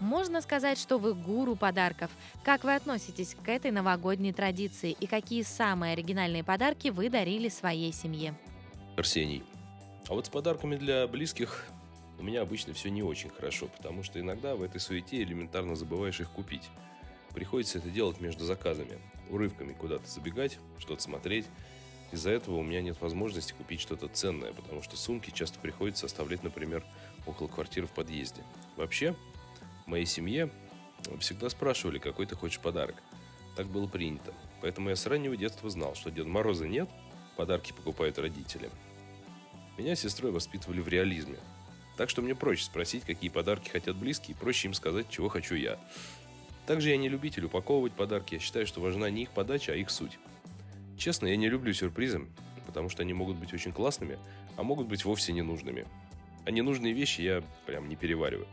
Можно 0.00 0.40
сказать, 0.40 0.78
что 0.78 0.96
вы 0.96 1.12
гуру 1.12 1.54
подарков. 1.54 2.10
Как 2.44 2.64
вы 2.64 2.74
относитесь 2.74 3.36
к 3.44 3.46
этой 3.46 3.72
новогодней 3.72 4.32
традиции 4.32 4.96
и 4.98 5.06
какие 5.06 5.42
самые 5.42 5.92
оригинальные 5.92 6.44
подарки 6.44 6.88
вы 6.88 7.10
дарили 7.10 7.50
своей 7.50 7.92
семье? 7.92 8.34
Арсений. 8.96 9.42
А 10.08 10.14
вот 10.14 10.24
с 10.24 10.28
подарками 10.30 10.76
для 10.76 11.06
близких 11.06 11.66
у 12.18 12.22
меня 12.22 12.40
обычно 12.40 12.72
все 12.72 12.88
не 12.88 13.02
очень 13.02 13.28
хорошо, 13.28 13.66
потому 13.66 14.02
что 14.02 14.18
иногда 14.18 14.56
в 14.56 14.62
этой 14.62 14.80
суете 14.80 15.22
элементарно 15.22 15.76
забываешь 15.76 16.20
их 16.20 16.30
купить. 16.30 16.70
Приходится 17.34 17.78
это 17.78 17.90
делать 17.90 18.22
между 18.22 18.46
заказами, 18.46 18.98
урывками 19.30 19.72
куда-то 19.72 20.08
забегать, 20.08 20.58
что-то 20.78 21.02
смотреть. 21.02 21.46
Из-за 22.12 22.30
этого 22.30 22.56
у 22.56 22.62
меня 22.62 22.80
нет 22.80 23.00
возможности 23.00 23.52
купить 23.52 23.80
что-то 23.80 24.08
ценное, 24.08 24.52
потому 24.52 24.82
что 24.82 24.96
сумки 24.96 25.30
часто 25.30 25.58
приходится 25.58 26.06
оставлять, 26.06 26.42
например, 26.42 26.84
около 27.26 27.48
квартиры 27.48 27.86
в 27.86 27.92
подъезде. 27.92 28.42
Вообще, 28.76 29.16
в 29.84 29.88
моей 29.88 30.06
семье 30.06 30.50
всегда 31.18 31.48
спрашивали, 31.48 31.98
какой 31.98 32.26
ты 32.26 32.36
хочешь 32.36 32.60
подарок. 32.60 32.96
Так 33.56 33.66
было 33.66 33.86
принято. 33.86 34.32
Поэтому 34.60 34.90
я 34.90 34.96
с 34.96 35.06
раннего 35.06 35.36
детства 35.36 35.68
знал, 35.70 35.94
что 35.94 36.10
Деда 36.10 36.28
Мороза 36.28 36.66
нет, 36.66 36.88
подарки 37.36 37.72
покупают 37.72 38.18
родители. 38.18 38.70
Меня 39.76 39.96
с 39.96 40.00
сестрой 40.00 40.30
воспитывали 40.32 40.80
в 40.80 40.88
реализме. 40.88 41.38
Так 41.96 42.10
что 42.10 42.22
мне 42.22 42.34
проще 42.34 42.64
спросить, 42.64 43.04
какие 43.04 43.30
подарки 43.30 43.68
хотят 43.68 43.96
близкие, 43.96 44.36
проще 44.36 44.68
им 44.68 44.74
сказать, 44.74 45.08
чего 45.10 45.28
хочу 45.28 45.54
я. 45.54 45.78
Также 46.66 46.90
я 46.90 46.96
не 46.96 47.08
любитель 47.08 47.44
упаковывать 47.44 47.92
подарки. 47.92 48.34
Я 48.34 48.40
считаю, 48.40 48.66
что 48.66 48.80
важна 48.80 49.10
не 49.10 49.22
их 49.22 49.30
подача, 49.30 49.72
а 49.72 49.76
их 49.76 49.90
суть. 49.90 50.18
Честно, 50.96 51.26
я 51.26 51.36
не 51.36 51.48
люблю 51.48 51.72
сюрпризы, 51.72 52.26
потому 52.66 52.88
что 52.88 53.02
они 53.02 53.12
могут 53.12 53.36
быть 53.36 53.52
очень 53.52 53.72
классными, 53.72 54.18
а 54.56 54.62
могут 54.62 54.86
быть 54.86 55.04
вовсе 55.04 55.32
ненужными. 55.32 55.86
А 56.46 56.50
ненужные 56.50 56.92
вещи 56.92 57.20
я 57.20 57.42
прям 57.66 57.88
не 57.88 57.96
перевариваю. 57.96 58.46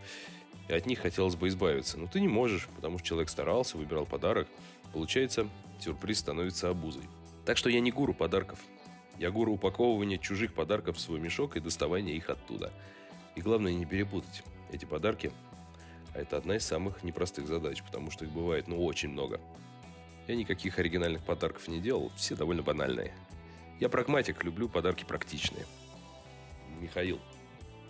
И 0.67 0.74
от 0.74 0.86
них 0.86 1.00
хотелось 1.00 1.36
бы 1.36 1.47
избавиться. 1.47 1.97
Но 1.97 2.08
ты 2.08 2.19
не 2.19 2.28
можешь, 2.28 2.67
потому 2.76 2.97
что 2.97 3.08
человек 3.08 3.30
старался, 3.30 3.78
выбирал 3.78 4.06
подарок. 4.06 4.47
Получается, 4.93 5.47
сюрприз 5.80 6.19
становится 6.19 6.69
обузой. 6.69 7.04
Так 7.45 7.58
что 7.58 7.69
я 7.69 7.80
не 7.80 7.91
гуру 7.91 8.13
подарков. 8.13 8.60
Я 9.19 9.32
гуру 9.32 9.54
упаковывания 9.54 10.17
чужих 10.17 10.54
подарков 10.54 10.97
в 10.97 11.00
свой 11.00 11.19
мешок 11.19 11.56
и 11.56 11.60
доставания 11.60 12.13
их 12.13 12.30
оттуда. 12.30 12.71
И 13.36 13.41
главное 13.41 13.74
не 13.74 13.86
перепутать. 13.86 14.43
Эти 14.71 14.86
подарки 14.86 15.32
а 16.13 16.19
это 16.19 16.38
одна 16.38 16.58
из 16.58 16.65
самых 16.65 17.04
непростых 17.04 17.47
задач, 17.47 17.82
потому 17.84 18.12
что 18.12 18.26
их 18.26 18.32
бывает, 18.32 18.67
ну, 18.67 18.84
очень 18.84 19.10
много. 19.10 19.39
Я 20.28 20.36
никаких 20.36 20.80
оригинальных 20.80 21.24
подарков 21.24 21.67
не 21.67 21.80
делал, 21.80 22.12
все 22.15 22.36
довольно 22.36 22.63
банальные. 22.63 23.13
Я 23.80 23.89
прагматик, 23.89 24.43
люблю 24.43 24.69
подарки 24.69 25.04
практичные. 25.04 25.65
Михаил. 26.80 27.19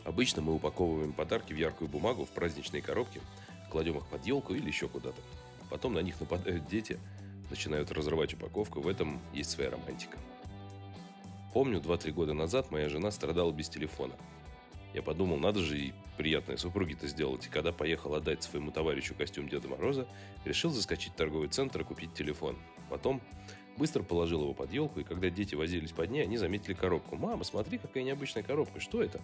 Обычно 0.04 0.42
мы 0.42 0.56
упаковываем 0.56 1.14
подарки 1.14 1.54
в 1.54 1.58
яркую 1.58 1.90
бумагу, 1.90 2.26
в 2.26 2.30
праздничные 2.32 2.82
коробки, 2.82 3.22
кладем 3.70 3.98
их 3.98 4.08
под 4.08 4.26
елку 4.26 4.54
или 4.54 4.68
еще 4.68 4.88
куда-то. 4.88 5.22
Потом 5.70 5.94
на 5.94 6.00
них 6.00 6.20
нападают 6.20 6.68
дети, 6.68 7.00
начинают 7.50 7.92
разрывать 7.92 8.34
упаковку, 8.34 8.82
в 8.82 8.88
этом 8.88 9.22
есть 9.34 9.52
своя 9.52 9.70
романтика. 9.70 10.18
Помню, 11.54 11.80
2-3 11.80 12.12
года 12.12 12.34
назад 12.34 12.72
моя 12.72 12.90
жена 12.90 13.12
страдала 13.12 13.52
без 13.52 13.70
телефона. 13.70 14.14
Я 14.94 15.02
подумал, 15.02 15.38
надо 15.38 15.60
же 15.60 15.78
и 15.78 15.94
приятное 16.22 16.56
супруге-то 16.56 17.08
сделать. 17.08 17.48
И 17.48 17.50
когда 17.50 17.72
поехал 17.72 18.14
отдать 18.14 18.44
своему 18.44 18.70
товарищу 18.70 19.16
костюм 19.16 19.50
Деда 19.50 19.68
Мороза, 19.68 20.08
решил 20.46 20.70
заскочить 20.70 21.14
в 21.14 21.16
торговый 21.16 21.48
центр 21.48 21.82
и 21.82 21.84
купить 21.84 22.14
телефон. 22.14 22.60
Потом 22.92 23.24
быстро 23.76 24.04
положил 24.04 24.44
его 24.44 24.54
под 24.54 24.72
елку, 24.72 25.00
и 25.00 25.04
когда 25.04 25.32
дети 25.32 25.56
возились 25.56 25.90
под 25.90 26.12
ней, 26.12 26.22
они 26.22 26.38
заметили 26.38 26.76
коробку. 26.76 27.16
«Мама, 27.16 27.44
смотри, 27.44 27.80
какая 27.80 28.04
необычная 28.04 28.44
коробка, 28.44 28.80
что 28.80 29.02
это?» 29.02 29.20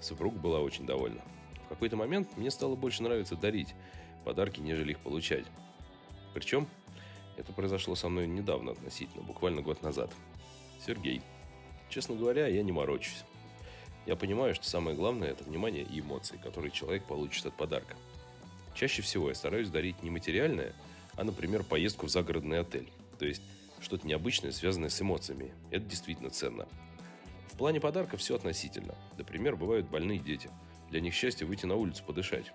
Супруга 0.00 0.38
была 0.38 0.60
очень 0.60 0.86
довольна. 0.86 1.20
В 1.64 1.68
какой-то 1.70 1.96
момент 1.96 2.28
мне 2.36 2.52
стало 2.52 2.76
больше 2.76 3.02
нравиться 3.02 3.34
дарить 3.34 3.74
подарки, 4.24 4.60
нежели 4.60 4.92
их 4.92 5.00
получать. 5.00 5.46
Причем 6.32 6.68
это 7.36 7.52
произошло 7.52 7.96
со 7.96 8.08
мной 8.08 8.28
недавно 8.28 8.70
относительно, 8.70 9.24
буквально 9.24 9.62
год 9.62 9.82
назад. 9.82 10.12
Сергей. 10.86 11.22
Честно 11.88 12.14
говоря, 12.14 12.46
я 12.46 12.62
не 12.62 12.70
морочусь. 12.70 13.24
Я 14.06 14.16
понимаю, 14.16 14.54
что 14.54 14.68
самое 14.68 14.96
главное– 14.96 15.28
это 15.30 15.44
внимание 15.44 15.82
и 15.82 16.00
эмоции, 16.00 16.36
которые 16.36 16.70
человек 16.70 17.04
получит 17.04 17.46
от 17.46 17.54
подарка. 17.54 17.96
Чаще 18.74 19.02
всего 19.02 19.28
я 19.28 19.34
стараюсь 19.34 19.70
дарить 19.70 20.02
не 20.02 20.10
материальное, 20.10 20.74
а, 21.14 21.24
например, 21.24 21.64
поездку 21.64 22.06
в 22.06 22.10
загородный 22.10 22.58
отель. 22.58 22.90
То 23.18 23.24
есть 23.24 23.42
что-то 23.80 24.06
необычное, 24.06 24.52
связанное 24.52 24.90
с 24.90 25.00
эмоциями. 25.00 25.54
Это 25.70 25.86
действительно 25.86 26.30
ценно. 26.30 26.68
В 27.52 27.56
плане 27.56 27.80
подарка 27.80 28.16
все 28.16 28.34
относительно. 28.34 28.94
Например, 29.16 29.56
бывают 29.56 29.88
больные 29.88 30.18
дети. 30.18 30.50
Для 30.90 31.00
них 31.00 31.14
счастье 31.14 31.46
выйти 31.46 31.66
на 31.66 31.76
улицу 31.76 32.02
подышать. 32.04 32.52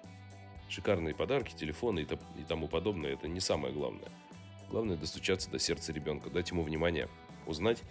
Шикарные 0.70 1.16
подарки, 1.16 1.56
телефоны 1.56 2.02
и 2.38 2.44
тому 2.44 2.68
подобное– 2.68 3.14
это 3.14 3.28
не 3.28 3.40
самое 3.40 3.74
главное. 3.74 4.10
Главное– 4.70 4.98
достучаться 4.98 5.50
до 5.50 5.58
сердца 5.58 5.94
ребенка, 5.94 6.30
дать 6.30 6.52
ему 6.52 6.62
внимание, 6.62 7.10
узнать, 7.48 7.82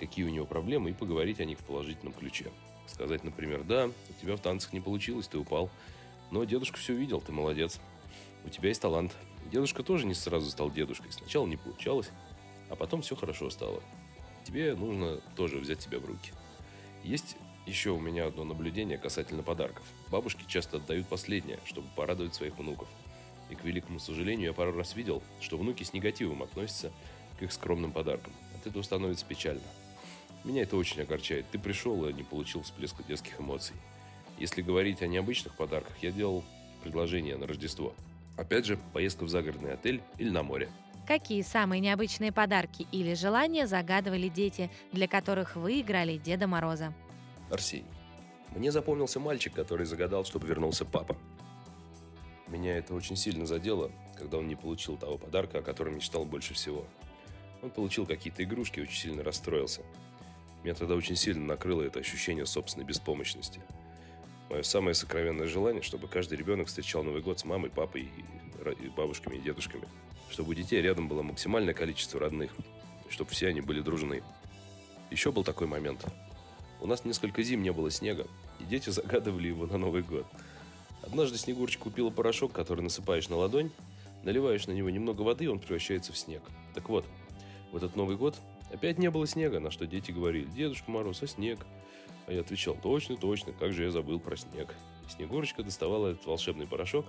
какие 0.00 0.24
у 0.24 0.30
него 0.30 0.46
проблемы 0.46 0.90
и 0.90 0.94
поговорить 0.94 1.40
о 1.40 1.44
них 1.44 1.58
в 1.58 1.64
положительном 1.64 2.14
ключе. 2.14 2.50
Сказать, 2.92 3.24
например, 3.24 3.64
да, 3.64 3.86
у 3.86 4.20
тебя 4.20 4.36
в 4.36 4.40
танцах 4.40 4.74
не 4.74 4.80
получилось, 4.80 5.26
ты 5.26 5.38
упал. 5.38 5.70
Но 6.30 6.44
дедушка 6.44 6.78
все 6.78 6.94
видел, 6.94 7.22
ты 7.22 7.32
молодец. 7.32 7.80
У 8.44 8.50
тебя 8.50 8.68
есть 8.68 8.82
талант. 8.82 9.16
Дедушка 9.50 9.82
тоже 9.82 10.06
не 10.06 10.14
сразу 10.14 10.50
стал 10.50 10.70
дедушкой. 10.70 11.10
Сначала 11.10 11.46
не 11.46 11.56
получалось, 11.56 12.10
а 12.68 12.76
потом 12.76 13.00
все 13.00 13.16
хорошо 13.16 13.48
стало. 13.48 13.82
Тебе 14.44 14.74
нужно 14.74 15.20
тоже 15.36 15.58
взять 15.58 15.80
себя 15.80 15.98
в 15.98 16.04
руки. 16.04 16.32
Есть 17.02 17.36
еще 17.66 17.90
у 17.90 17.98
меня 17.98 18.26
одно 18.26 18.44
наблюдение 18.44 18.98
касательно 18.98 19.42
подарков. 19.42 19.84
Бабушки 20.10 20.44
часто 20.46 20.76
отдают 20.76 21.06
последнее, 21.06 21.60
чтобы 21.64 21.88
порадовать 21.96 22.34
своих 22.34 22.58
внуков. 22.58 22.88
И, 23.48 23.54
к 23.54 23.64
великому 23.64 24.00
сожалению, 24.00 24.48
я 24.48 24.52
пару 24.52 24.72
раз 24.72 24.96
видел, 24.96 25.22
что 25.40 25.56
внуки 25.56 25.82
с 25.82 25.94
негативом 25.94 26.42
относятся 26.42 26.92
к 27.38 27.42
их 27.42 27.52
скромным 27.52 27.92
подаркам. 27.92 28.32
От 28.54 28.66
этого 28.66 28.82
становится 28.82 29.24
печально. 29.24 29.62
Меня 30.44 30.62
это 30.62 30.76
очень 30.76 31.02
огорчает. 31.02 31.46
Ты 31.50 31.58
пришел 31.58 32.06
и 32.06 32.12
не 32.12 32.22
получил 32.22 32.62
всплеска 32.62 33.02
детских 33.04 33.40
эмоций. 33.40 33.76
Если 34.38 34.62
говорить 34.62 35.02
о 35.02 35.06
необычных 35.06 35.56
подарках, 35.56 35.96
я 36.02 36.10
делал 36.10 36.42
предложение 36.82 37.36
на 37.36 37.46
Рождество. 37.46 37.94
Опять 38.36 38.66
же, 38.66 38.78
поездка 38.92 39.24
в 39.24 39.28
загородный 39.28 39.74
отель 39.74 40.02
или 40.18 40.30
на 40.30 40.42
море. 40.42 40.68
Какие 41.06 41.42
самые 41.42 41.80
необычные 41.80 42.32
подарки 42.32 42.86
или 42.92 43.14
желания 43.14 43.66
загадывали 43.66 44.28
дети, 44.28 44.70
для 44.92 45.08
которых 45.08 45.56
вы 45.56 45.80
играли 45.80 46.16
Деда 46.16 46.46
Мороза? 46.46 46.94
Арсений. 47.50 47.86
Мне 48.54 48.70
запомнился 48.70 49.18
мальчик, 49.18 49.52
который 49.52 49.86
загадал, 49.86 50.24
чтобы 50.24 50.46
вернулся 50.46 50.84
папа. 50.84 51.16
Меня 52.48 52.76
это 52.76 52.94
очень 52.94 53.16
сильно 53.16 53.46
задело, 53.46 53.90
когда 54.16 54.38
он 54.38 54.46
не 54.46 54.56
получил 54.56 54.96
того 54.96 55.18
подарка, 55.18 55.58
о 55.58 55.62
котором 55.62 55.96
мечтал 55.96 56.24
больше 56.24 56.54
всего. 56.54 56.84
Он 57.62 57.70
получил 57.70 58.06
какие-то 58.06 58.42
игрушки 58.44 58.80
и 58.80 58.82
очень 58.82 59.10
сильно 59.10 59.22
расстроился. 59.22 59.82
Меня 60.62 60.74
тогда 60.74 60.94
очень 60.94 61.16
сильно 61.16 61.44
накрыло 61.44 61.82
это 61.82 62.00
ощущение 62.00 62.46
собственной 62.46 62.86
беспомощности. 62.86 63.60
Мое 64.48 64.62
самое 64.62 64.94
сокровенное 64.94 65.46
желание, 65.46 65.82
чтобы 65.82 66.08
каждый 66.08 66.38
ребенок 66.38 66.68
встречал 66.68 67.02
Новый 67.02 67.22
год 67.22 67.40
с 67.40 67.44
мамой, 67.44 67.70
папой, 67.70 68.10
и 68.70 68.88
бабушками 68.88 69.36
и 69.36 69.40
дедушками. 69.40 69.88
Чтобы 70.30 70.50
у 70.50 70.54
детей 70.54 70.80
рядом 70.80 71.08
было 71.08 71.22
максимальное 71.22 71.74
количество 71.74 72.20
родных. 72.20 72.52
Чтобы 73.08 73.30
все 73.30 73.48
они 73.48 73.60
были 73.60 73.80
дружны. 73.80 74.22
Еще 75.10 75.32
был 75.32 75.42
такой 75.42 75.66
момент. 75.66 76.04
У 76.80 76.86
нас 76.86 77.04
несколько 77.04 77.42
зим 77.42 77.62
не 77.62 77.72
было 77.72 77.90
снега, 77.90 78.26
и 78.60 78.64
дети 78.64 78.90
загадывали 78.90 79.48
его 79.48 79.66
на 79.66 79.78
Новый 79.78 80.02
год. 80.02 80.26
Однажды 81.02 81.36
Снегурочка 81.38 81.82
купила 81.82 82.10
порошок, 82.10 82.52
который 82.52 82.82
насыпаешь 82.82 83.28
на 83.28 83.36
ладонь, 83.36 83.70
наливаешь 84.22 84.66
на 84.66 84.72
него 84.72 84.88
немного 84.88 85.22
воды, 85.22 85.44
и 85.44 85.48
он 85.48 85.58
превращается 85.58 86.12
в 86.12 86.18
снег. 86.18 86.42
Так 86.74 86.88
вот, 86.88 87.04
в 87.72 87.76
этот 87.76 87.96
Новый 87.96 88.16
год 88.16 88.36
Опять 88.72 88.98
не 88.98 89.10
было 89.10 89.26
снега, 89.26 89.60
на 89.60 89.70
что 89.70 89.86
дети 89.86 90.12
говорили, 90.12 90.46
«Дедушка 90.46 90.90
Мороз, 90.90 91.22
а 91.22 91.26
снег?» 91.26 91.60
А 92.26 92.32
я 92.32 92.40
отвечал, 92.40 92.76
«Точно, 92.82 93.16
точно, 93.16 93.52
как 93.52 93.72
же 93.72 93.84
я 93.84 93.90
забыл 93.90 94.18
про 94.18 94.36
снег». 94.36 94.74
Снегурочка 95.08 95.62
доставала 95.62 96.08
этот 96.08 96.24
волшебный 96.24 96.66
порошок, 96.66 97.04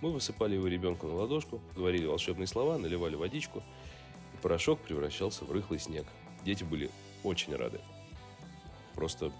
мы 0.00 0.10
высыпали 0.10 0.54
его 0.54 0.66
ребенку 0.66 1.06
на 1.06 1.14
ладошку, 1.14 1.60
говорили 1.74 2.06
волшебные 2.06 2.46
слова, 2.46 2.78
наливали 2.78 3.16
водичку, 3.16 3.62
и 4.32 4.42
порошок 4.42 4.80
превращался 4.80 5.44
в 5.44 5.52
рыхлый 5.52 5.78
снег. 5.78 6.06
Дети 6.44 6.64
были 6.64 6.90
очень 7.22 7.54
рады. 7.54 7.80
Просто 8.94 9.30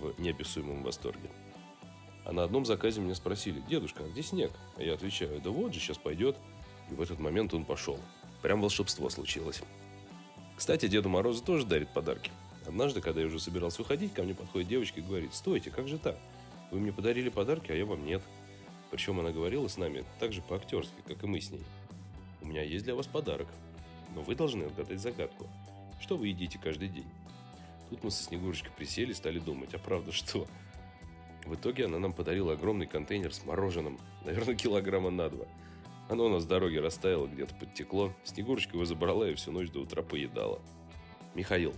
в 0.00 0.20
неописуемом 0.20 0.82
восторге. 0.84 1.28
А 2.24 2.32
на 2.32 2.44
одном 2.44 2.64
заказе 2.64 3.00
меня 3.00 3.14
спросили, 3.14 3.62
«Дедушка, 3.68 4.04
а 4.04 4.08
где 4.08 4.22
снег?» 4.22 4.52
А 4.76 4.82
я 4.82 4.94
отвечаю, 4.94 5.40
«Да 5.40 5.50
вот 5.50 5.74
же, 5.74 5.80
сейчас 5.80 5.98
пойдет». 5.98 6.36
И 6.90 6.94
в 6.94 7.00
этот 7.00 7.18
момент 7.18 7.54
он 7.54 7.64
пошел. 7.64 7.98
Прям 8.42 8.60
волшебство 8.60 9.08
случилось. 9.08 9.62
Кстати, 10.60 10.88
Деду 10.88 11.08
Морозу 11.08 11.42
тоже 11.42 11.64
дарит 11.64 11.88
подарки. 11.88 12.30
Однажды, 12.66 13.00
когда 13.00 13.22
я 13.22 13.28
уже 13.28 13.40
собирался 13.40 13.80
уходить, 13.80 14.12
ко 14.12 14.22
мне 14.22 14.34
подходит 14.34 14.68
девочка 14.68 15.00
и 15.00 15.02
говорит, 15.02 15.34
«Стойте, 15.34 15.70
как 15.70 15.88
же 15.88 15.96
так? 15.96 16.18
Вы 16.70 16.80
мне 16.80 16.92
подарили 16.92 17.30
подарки, 17.30 17.72
а 17.72 17.74
я 17.74 17.86
вам 17.86 18.04
нет». 18.04 18.20
Причем 18.90 19.18
она 19.18 19.30
говорила 19.30 19.68
с 19.68 19.78
нами 19.78 20.04
так 20.18 20.34
же 20.34 20.42
по-актерски, 20.42 21.00
как 21.06 21.24
и 21.24 21.26
мы 21.26 21.40
с 21.40 21.50
ней. 21.50 21.64
«У 22.42 22.46
меня 22.46 22.62
есть 22.62 22.84
для 22.84 22.94
вас 22.94 23.06
подарок, 23.06 23.46
но 24.14 24.20
вы 24.20 24.34
должны 24.34 24.64
отгадать 24.64 25.00
загадку. 25.00 25.48
Что 25.98 26.18
вы 26.18 26.28
едите 26.28 26.58
каждый 26.62 26.88
день?» 26.88 27.08
Тут 27.88 28.04
мы 28.04 28.10
со 28.10 28.22
Снегурочкой 28.22 28.72
присели 28.76 29.12
и 29.12 29.14
стали 29.14 29.38
думать, 29.38 29.72
а 29.72 29.78
правда 29.78 30.12
что? 30.12 30.46
В 31.46 31.54
итоге 31.54 31.86
она 31.86 31.98
нам 31.98 32.12
подарила 32.12 32.52
огромный 32.52 32.86
контейнер 32.86 33.32
с 33.32 33.46
мороженым, 33.46 33.98
наверное, 34.26 34.54
килограмма 34.54 35.08
на 35.08 35.30
два– 35.30 35.46
оно 36.10 36.28
на 36.28 36.40
дороге 36.40 36.80
растаяло, 36.80 37.26
где-то 37.26 37.54
подтекло. 37.54 38.12
Снегурочка 38.24 38.74
его 38.74 38.84
забрала 38.84 39.28
и 39.28 39.34
всю 39.34 39.52
ночь 39.52 39.70
до 39.70 39.80
утра 39.80 40.02
поедала. 40.02 40.60
Михаил. 41.34 41.72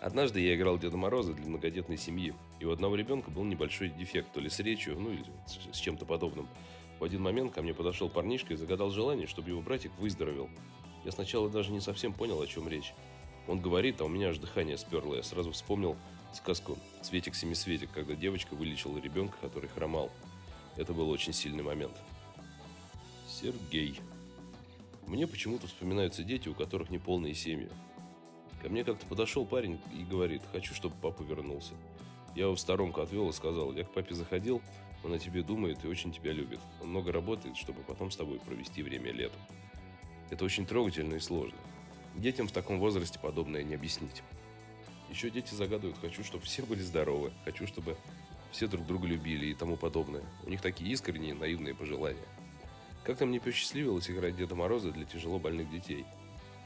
Однажды 0.00 0.40
я 0.40 0.54
играл 0.54 0.78
Деда 0.78 0.96
Мороза 0.96 1.34
для 1.34 1.46
многодетной 1.46 1.98
семьи. 1.98 2.34
И 2.60 2.64
у 2.64 2.70
одного 2.70 2.94
ребенка 2.94 3.30
был 3.30 3.44
небольшой 3.44 3.90
дефект, 3.90 4.32
то 4.32 4.40
ли 4.40 4.48
с 4.48 4.58
речью, 4.60 4.98
ну 4.98 5.10
или 5.10 5.24
с 5.72 5.76
чем-то 5.76 6.06
подобным. 6.06 6.48
В 6.98 7.04
один 7.04 7.20
момент 7.20 7.52
ко 7.52 7.60
мне 7.60 7.74
подошел 7.74 8.08
парнишка 8.08 8.54
и 8.54 8.56
загадал 8.56 8.90
желание, 8.90 9.26
чтобы 9.26 9.50
его 9.50 9.60
братик 9.60 9.92
выздоровел. 9.98 10.48
Я 11.04 11.12
сначала 11.12 11.50
даже 11.50 11.70
не 11.70 11.80
совсем 11.80 12.12
понял, 12.12 12.40
о 12.40 12.46
чем 12.46 12.68
речь. 12.68 12.94
Он 13.46 13.60
говорит, 13.60 14.00
а 14.00 14.04
у 14.04 14.08
меня 14.08 14.30
аж 14.30 14.38
дыхание 14.38 14.78
сперло. 14.78 15.14
Я 15.16 15.22
сразу 15.22 15.52
вспомнил 15.52 15.96
сказку 16.32 16.78
«Светик-семисветик», 17.02 17.90
когда 17.92 18.14
девочка 18.14 18.54
вылечила 18.54 18.98
ребенка, 18.98 19.36
который 19.40 19.68
хромал. 19.68 20.10
Это 20.76 20.94
был 20.94 21.10
очень 21.10 21.32
сильный 21.32 21.62
момент. 21.62 21.96
Сергей. 23.40 24.00
Мне 25.06 25.26
почему-то 25.28 25.68
вспоминаются 25.68 26.24
дети, 26.24 26.48
у 26.48 26.54
которых 26.54 26.90
неполные 26.90 27.34
семьи. 27.34 27.68
Ко 28.60 28.68
мне 28.68 28.82
как-то 28.82 29.06
подошел 29.06 29.46
парень 29.46 29.78
и 29.94 30.02
говорит, 30.02 30.42
хочу, 30.50 30.74
чтобы 30.74 30.96
папа 31.00 31.22
вернулся. 31.22 31.74
Я 32.34 32.44
его 32.44 32.56
в 32.56 32.60
сторонку 32.60 33.00
отвел 33.00 33.28
и 33.28 33.32
сказал, 33.32 33.72
я 33.72 33.84
к 33.84 33.92
папе 33.92 34.14
заходил, 34.14 34.60
он 35.04 35.12
о 35.12 35.18
тебе 35.20 35.42
думает 35.42 35.84
и 35.84 35.88
очень 35.88 36.12
тебя 36.12 36.32
любит. 36.32 36.58
Он 36.82 36.88
много 36.88 37.12
работает, 37.12 37.56
чтобы 37.56 37.82
потом 37.82 38.10
с 38.10 38.16
тобой 38.16 38.40
провести 38.40 38.82
время 38.82 39.12
летом. 39.12 39.40
Это 40.30 40.44
очень 40.44 40.66
трогательно 40.66 41.14
и 41.14 41.20
сложно. 41.20 41.58
Детям 42.16 42.48
в 42.48 42.52
таком 42.52 42.80
возрасте 42.80 43.20
подобное 43.20 43.62
не 43.62 43.76
объяснить. 43.76 44.24
Еще 45.10 45.30
дети 45.30 45.54
загадывают, 45.54 45.98
хочу, 46.00 46.24
чтобы 46.24 46.44
все 46.44 46.64
были 46.64 46.80
здоровы, 46.80 47.32
хочу, 47.44 47.68
чтобы 47.68 47.96
все 48.50 48.66
друг 48.66 48.84
друга 48.84 49.06
любили 49.06 49.46
и 49.46 49.54
тому 49.54 49.76
подобное. 49.76 50.24
У 50.44 50.50
них 50.50 50.60
такие 50.60 50.90
искренние, 50.90 51.34
наивные 51.34 51.74
пожелания. 51.74 52.26
Как-то 53.04 53.26
мне 53.26 53.40
посчастливилось 53.40 54.10
играть 54.10 54.36
Деда 54.36 54.54
Мороза 54.54 54.90
для 54.90 55.04
тяжело 55.04 55.38
больных 55.38 55.70
детей. 55.70 56.04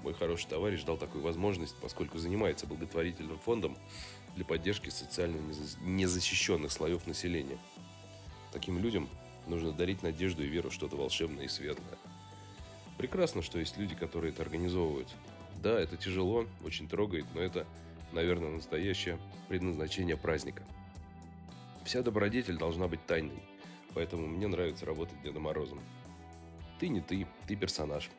Мой 0.03 0.15
хороший 0.15 0.49
товарищ 0.49 0.83
дал 0.83 0.97
такую 0.97 1.23
возможность, 1.23 1.77
поскольку 1.81 2.19
занимается 2.19 2.67
благотворительным 2.67 3.39
фондом 3.39 3.77
для 4.35 4.45
поддержки 4.45 4.89
социально 4.89 5.39
незащищенных 5.83 6.73
слоев 6.73 7.07
населения. 7.07 7.59
Таким 8.53 8.79
людям 8.79 9.09
нужно 9.47 9.73
дарить 9.73 10.03
надежду 10.03 10.43
и 10.43 10.49
веру 10.49 10.71
в 10.71 10.75
что-то 10.75 10.97
волшебное 10.97 11.45
и 11.45 11.49
светлое. 11.49 11.99
Прекрасно, 12.99 13.43
что 13.43 13.59
есть 13.59 13.79
люди, 13.79 13.95
которые 13.95 14.33
это 14.33 14.43
организовывают. 14.43 15.09
Да, 15.63 15.79
это 15.79 15.97
тяжело, 15.97 16.47
очень 16.65 16.89
трогает, 16.89 17.27
но 17.35 17.41
это, 17.41 17.67
наверное, 18.13 18.51
настоящее 18.51 19.19
предназначение 19.49 20.17
праздника. 20.17 20.65
Вся 21.85 22.03
добродетель 22.03 22.59
должна 22.59 22.89
быть 22.89 23.05
тайной, 23.07 23.43
поэтому 23.95 24.27
мне 24.27 24.47
нравится 24.49 24.87
работать 24.87 25.21
Дедом 25.23 25.43
Морозом. 25.43 25.81
Ты 26.83 26.89
не 26.89 27.01
ты, 27.01 27.29
ты 27.47 27.55
персонаж. 27.55 28.11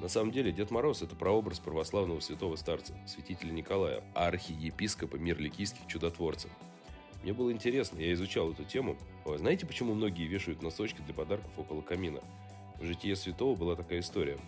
На 0.00 0.08
самом 0.08 0.32
деле 0.32 0.52
Дед 0.52 0.70
Мороз– 0.70 1.02
это 1.02 1.14
прообраз 1.14 1.58
православного 1.58 2.20
святого 2.20 2.56
старца, 2.56 2.94
святителя 3.06 3.50
Николая, 3.50 4.02
архиепископа 4.14 5.16
мирликийских 5.16 5.86
чудотворцев. 5.86 6.50
Мне 7.22 7.34
было 7.34 7.52
интересно, 7.52 7.98
я 7.98 8.14
изучал 8.14 8.52
эту 8.52 8.64
тему. 8.64 8.96
Знаете, 9.26 9.66
почему 9.66 9.92
многие 9.92 10.26
вешают 10.26 10.62
носочки 10.62 11.02
для 11.02 11.12
подарков 11.12 11.50
около 11.58 11.82
камина? 11.82 12.22
В 12.80 12.86
житии 12.86 13.12
святого 13.12 13.54
была 13.54 13.76
такая 13.76 14.00
история. 14.00 14.38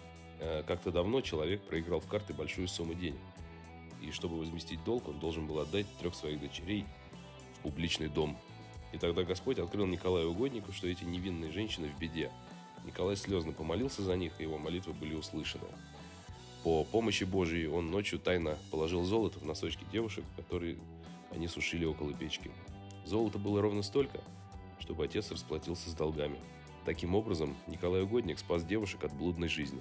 Э, 0.40 0.62
как-то 0.66 0.90
давно 0.90 1.20
человек 1.20 1.60
проиграл 1.60 2.00
в 2.00 2.06
карты 2.06 2.32
большую 2.32 2.68
сумму 2.68 2.94
денег. 2.94 3.20
И 4.00 4.12
чтобы 4.12 4.38
возместить 4.38 4.82
долг, 4.82 5.08
он 5.08 5.20
должен 5.20 5.46
был 5.46 5.58
отдать 5.58 5.84
трех 5.98 6.14
своих 6.14 6.40
дочерей 6.40 6.86
в 7.58 7.64
публичный 7.64 8.08
дом. 8.08 8.38
И 8.94 8.96
тогда 8.96 9.24
Господь 9.24 9.58
открыл 9.58 9.84
Николаю 9.84 10.30
угоднику, 10.30 10.72
что 10.72 10.88
эти 10.88 11.04
невинные 11.04 11.52
женщины 11.52 11.88
в 11.88 11.98
беде. 11.98 12.30
Николай 12.84 13.16
слезно 13.16 13.52
помолился 13.52 14.02
за 14.02 14.16
них, 14.16 14.32
и 14.38 14.42
его 14.42 14.58
молитвы 14.58 14.92
были 14.92 15.14
услышаны. 15.14 15.64
По 16.64 16.84
помощи 16.84 17.24
Божией 17.24 17.66
он 17.66 17.90
ночью 17.90 18.18
тайно 18.18 18.56
положил 18.70 19.02
золото 19.04 19.40
в 19.40 19.44
носочки 19.44 19.84
девушек, 19.92 20.24
которые 20.36 20.78
они 21.30 21.48
сушили 21.48 21.84
около 21.84 22.12
печки. 22.12 22.50
Золота 23.04 23.38
было 23.38 23.60
ровно 23.60 23.82
столько, 23.82 24.20
чтобы 24.78 25.04
отец 25.04 25.30
расплатился 25.30 25.90
с 25.90 25.94
долгами. 25.94 26.38
Таким 26.84 27.14
образом, 27.14 27.56
Николай 27.66 28.02
Угодник 28.02 28.38
спас 28.38 28.64
девушек 28.64 29.04
от 29.04 29.12
блудной 29.12 29.48
жизни. 29.48 29.80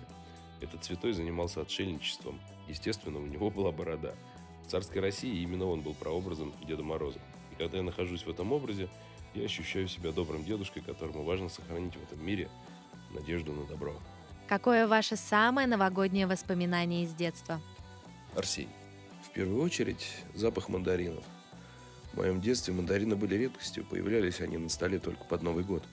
Этот 0.60 0.84
святой 0.84 1.14
занимался 1.14 1.62
отшельничеством. 1.62 2.40
Естественно, 2.68 3.20
у 3.20 3.26
него 3.26 3.50
была 3.50 3.72
борода. 3.72 4.16
В 4.64 4.68
царской 4.68 5.02
России 5.02 5.42
именно 5.42 5.66
он 5.66 5.82
был 5.82 5.94
прообразом 5.94 6.54
Деда 6.68 6.84
Мороза. 6.84 7.20
И 7.52 7.56
когда 7.56 7.78
я 7.78 7.84
нахожусь 7.84 8.24
в 8.24 8.30
этом 8.30 8.52
образе, 8.52 8.88
я 9.34 9.44
ощущаю 9.44 9.88
себя 9.88 10.12
добрым 10.12 10.44
дедушкой, 10.44 10.84
которому 10.84 11.24
важно 11.24 11.50
сохранить 11.50 11.96
в 11.96 12.04
этом 12.04 12.24
мире 12.26 12.50
надежду 13.14 13.54
на 13.54 13.66
добро. 13.66 13.96
Какое 14.48 14.88
ваше 14.88 15.16
самое 15.16 15.68
новогоднее 15.68 16.28
воспоминание 16.28 17.04
из 17.04 17.14
детства? 17.14 17.62
Арсений. 18.36 18.70
В 19.24 19.34
первую 19.34 19.64
очередь, 19.64 20.08
запах 20.34 20.68
мандаринов. 20.68 21.24
В 22.12 22.18
моем 22.18 22.42
детстве 22.42 22.74
мандарины 22.74 23.16
были 23.16 23.36
редкостью, 23.36 23.86
появлялись 23.86 24.42
они 24.42 24.58
на 24.58 24.68
столе 24.68 25.00
только 25.00 25.24
под 25.24 25.42
Новый 25.42 25.64
год. 25.64 25.84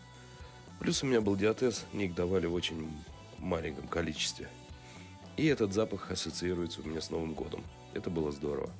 Плюс 0.80 1.02
у 1.02 1.06
меня 1.06 1.20
был 1.20 1.36
диатез, 1.36 1.84
мне 1.92 2.06
их 2.06 2.14
давали 2.14 2.46
в 2.46 2.54
очень 2.54 2.90
маленьком 3.38 3.86
количестве. 3.86 4.48
И 5.36 5.46
этот 5.46 5.72
запах 5.72 6.10
ассоциируется 6.10 6.80
у 6.80 6.84
меня 6.84 7.00
с 7.00 7.10
Новым 7.10 7.34
годом. 7.34 7.62
Это 7.94 8.10
было 8.10 8.32
здорово. 8.32 8.70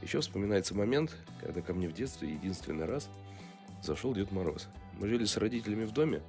Еще 0.00 0.20
вспоминается 0.20 0.74
момент, 0.74 1.14
когда 1.40 1.60
ко 1.60 1.74
мне 1.74 1.88
в 1.88 1.92
детстве 1.92 2.32
единственный 2.32 2.86
раз 2.86 3.10
зашел 3.82 4.14
Дед 4.14 4.32
Мороз. 4.32 4.68
Мы 4.98 5.08
жили 5.08 5.24
с 5.26 5.36
родителями 5.36 5.84
в 5.84 5.92
доме, 5.92 6.22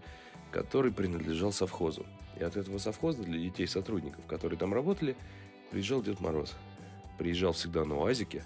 который 0.52 0.92
принадлежал 0.92 1.52
совхозу. 1.52 2.06
И 2.40 2.44
от 2.44 2.58
этого 2.58 2.78
совхоза 2.78 3.24
для 3.24 3.40
детей 3.40 3.68
сотрудников, 3.68 4.26
которые 4.26 4.58
там 4.58 4.74
работали, 4.74 5.16
приезжал 5.72 6.02
Дед 6.02 6.20
Мороз. 6.20 6.56
Приезжал 7.18 7.54
всегда 7.54 7.84
на 7.86 7.98
УАЗике, 7.98 8.44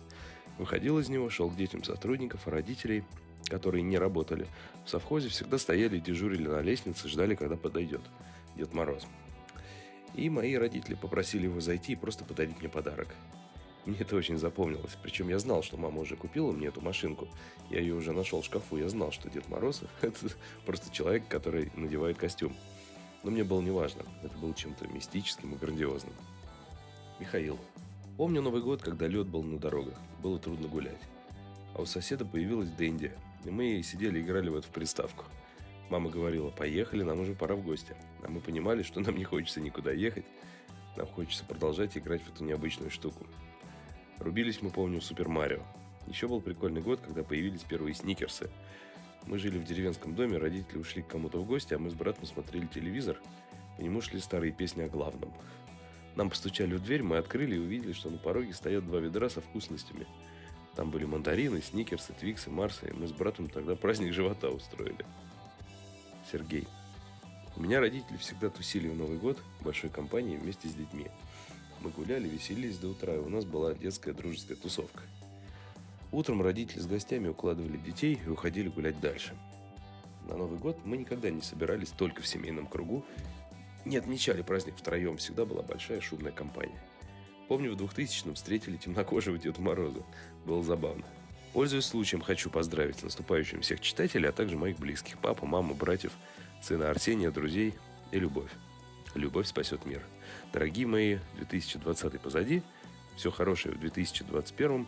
выходил 0.57 0.99
из 0.99 1.09
него, 1.09 1.29
шел 1.29 1.49
к 1.49 1.55
детям 1.55 1.83
сотрудников, 1.83 2.47
родителей, 2.47 3.03
которые 3.47 3.83
не 3.83 3.97
работали 3.97 4.47
в 4.85 4.89
совхозе, 4.89 5.29
всегда 5.29 5.57
стояли 5.57 5.97
и 5.97 6.01
дежурили 6.01 6.47
на 6.47 6.61
лестнице, 6.61 7.07
ждали, 7.07 7.35
когда 7.35 7.55
подойдет 7.55 8.01
Дед 8.55 8.73
Мороз. 8.73 9.05
И 10.15 10.29
мои 10.29 10.55
родители 10.55 10.95
попросили 10.95 11.45
его 11.45 11.59
зайти 11.59 11.93
и 11.93 11.95
просто 11.95 12.23
подарить 12.23 12.59
мне 12.59 12.69
подарок. 12.69 13.07
Мне 13.85 13.97
это 13.99 14.15
очень 14.15 14.37
запомнилось. 14.37 14.97
Причем 15.01 15.27
я 15.29 15.39
знал, 15.39 15.61
что 15.61 15.77
мама 15.77 15.99
уже 15.99 16.15
купила 16.15 16.51
мне 16.51 16.67
эту 16.67 16.79
машинку. 16.79 17.27
Я 17.69 17.79
ее 17.79 17.95
уже 17.95 18.13
нашел 18.13 18.41
в 18.41 18.45
шкафу. 18.45 18.77
Я 18.77 18.87
знал, 18.87 19.11
что 19.11 19.29
Дед 19.29 19.49
Мороз– 19.49 19.81
это 20.01 20.29
просто 20.65 20.93
человек, 20.93 21.27
который 21.27 21.71
надевает 21.75 22.17
костюм. 22.17 22.55
Но 23.23 23.31
мне 23.31 23.43
было 23.43 23.61
неважно. 23.61 24.03
Это 24.23 24.37
было 24.37 24.53
чем-то 24.53 24.87
мистическим 24.87 25.53
и 25.53 25.57
грандиозным. 25.57 26.13
Михаил. 27.19 27.59
Помню 28.17 28.41
Новый 28.41 28.61
год, 28.61 28.81
когда 28.81 29.07
лед 29.07 29.27
был 29.27 29.43
на 29.43 29.57
дорогах. 29.57 29.97
Было 30.21 30.39
трудно 30.39 30.67
гулять. 30.67 31.01
А 31.73 31.81
у 31.81 31.85
соседа 31.85 32.25
появилась 32.25 32.69
Дэнди. 32.69 33.11
И 33.43 33.49
мы 33.49 33.81
сидели 33.83 34.19
и 34.19 34.21
играли 34.21 34.49
в 34.49 34.55
эту 34.55 34.69
приставку. 34.69 35.25
Мама 35.89 36.09
говорила, 36.09 36.49
поехали, 36.49 37.03
нам 37.03 37.19
уже 37.19 37.33
пора 37.33 37.55
в 37.55 37.63
гости. 37.63 37.95
А 38.23 38.29
мы 38.29 38.39
понимали, 38.39 38.83
что 38.83 39.01
нам 39.01 39.17
не 39.17 39.25
хочется 39.25 39.59
никуда 39.59 39.91
ехать. 39.91 40.25
Нам 40.95 41.07
хочется 41.07 41.43
продолжать 41.43 41.97
играть 41.97 42.21
в 42.21 42.33
эту 42.33 42.43
необычную 42.43 42.91
штуку. 42.91 43.25
Рубились 44.23 44.61
мы, 44.61 44.69
помню, 44.69 45.01
в 45.01 45.03
Супер 45.03 45.27
Марио. 45.27 45.59
Еще 46.07 46.29
был 46.29 46.39
прикольный 46.39 46.81
год, 46.81 47.01
когда 47.01 47.23
появились 47.23 47.63
первые 47.63 47.93
сникерсы. 47.93 48.49
Мы 49.25 49.37
жили 49.37 49.57
в 49.57 49.65
деревенском 49.65 50.15
доме, 50.15 50.37
родители 50.37 50.77
ушли 50.77 51.01
к 51.01 51.07
кому-то 51.07 51.39
в 51.39 51.45
гости, 51.45 51.73
а 51.73 51.79
мы 51.79 51.89
с 51.89 51.93
братом 51.93 52.25
смотрели 52.25 52.65
телевизор. 52.67 53.19
По 53.75 53.81
нему 53.81 53.99
шли 53.99 54.21
старые 54.21 54.53
песни 54.53 54.83
о 54.83 54.87
главном. 54.87 55.33
Нам 56.15 56.29
постучали 56.29 56.73
в 56.73 56.81
дверь, 56.81 57.03
мы 57.03 57.17
открыли 57.17 57.55
и 57.55 57.59
увидели, 57.59 57.91
что 57.91 58.09
на 58.09 58.17
пороге 58.17 58.53
стоят 58.53 58.85
два 58.85 58.99
ведра 58.99 59.29
со 59.29 59.41
вкусностями. 59.41 60.07
Там 60.75 60.89
были 60.89 61.03
мандарины, 61.03 61.61
сникерсы, 61.61 62.13
твиксы, 62.13 62.49
марсы, 62.49 62.87
и 62.87 62.93
мы 62.93 63.07
с 63.07 63.11
братом 63.11 63.49
тогда 63.49 63.75
праздник 63.75 64.13
живота 64.13 64.49
устроили. 64.49 65.05
Сергей. 66.31 66.65
У 67.57 67.61
меня 67.61 67.81
родители 67.81 68.15
всегда 68.17 68.49
тусили 68.49 68.87
в 68.87 68.95
Новый 68.95 69.17
год 69.17 69.37
в 69.59 69.65
большой 69.65 69.89
компании 69.89 70.37
вместе 70.37 70.69
с 70.69 70.73
детьми. 70.73 71.07
Мы 71.81 71.89
гуляли, 71.89 72.27
веселились 72.27 72.77
до 72.77 72.89
утра, 72.89 73.15
и 73.15 73.19
у 73.19 73.29
нас 73.29 73.45
была 73.45 73.73
детская 73.73 74.13
дружеская 74.13 74.57
тусовка. 74.57 75.03
Утром 76.11 76.41
родители 76.41 76.79
с 76.79 76.85
гостями 76.85 77.27
укладывали 77.27 77.77
детей 77.77 78.19
и 78.25 78.29
уходили 78.29 78.69
гулять 78.69 78.99
дальше. 78.99 79.35
На 80.29 80.37
Новый 80.37 80.59
год 80.59 80.77
мы 80.85 80.97
никогда 80.97 81.29
не 81.29 81.41
собирались 81.41 81.89
только 81.89 82.21
в 82.21 82.27
семейном 82.27 82.67
кругу, 82.67 83.03
не 83.85 83.97
отмечали 83.97 84.41
праздник 84.41 84.77
втроем, 84.77 85.17
всегда 85.17 85.45
была 85.45 85.61
большая 85.61 85.99
шумная 85.99 86.31
компания. 86.31 86.79
Помню, 87.47 87.75
в 87.75 87.81
2000-м 87.81 88.35
встретили 88.35 88.77
темнокожего 88.77 89.37
Деда 89.37 89.61
Мороза. 89.61 90.03
Было 90.45 90.63
забавно. 90.63 91.03
Пользуясь 91.51 91.85
случаем, 91.85 92.21
хочу 92.21 92.49
поздравить 92.49 92.99
с 92.99 93.03
наступающим 93.03 93.61
всех 93.61 93.81
читателей, 93.81 94.29
а 94.29 94.31
также 94.31 94.57
моих 94.57 94.77
близких, 94.77 95.19
папу, 95.19 95.45
маму, 95.45 95.75
братьев, 95.75 96.13
сына 96.61 96.89
Арсения, 96.89 97.29
друзей 97.29 97.73
и 98.11 98.19
любовь. 98.19 98.49
Любовь 99.15 99.47
спасет 99.47 99.85
мир. 99.85 100.03
Дорогие 100.51 100.87
мои, 100.87 101.17
2020 101.37 102.19
позади, 102.19 102.63
все 103.15 103.29
хорошее 103.29 103.75
в 103.75 103.79
2021 103.79 104.87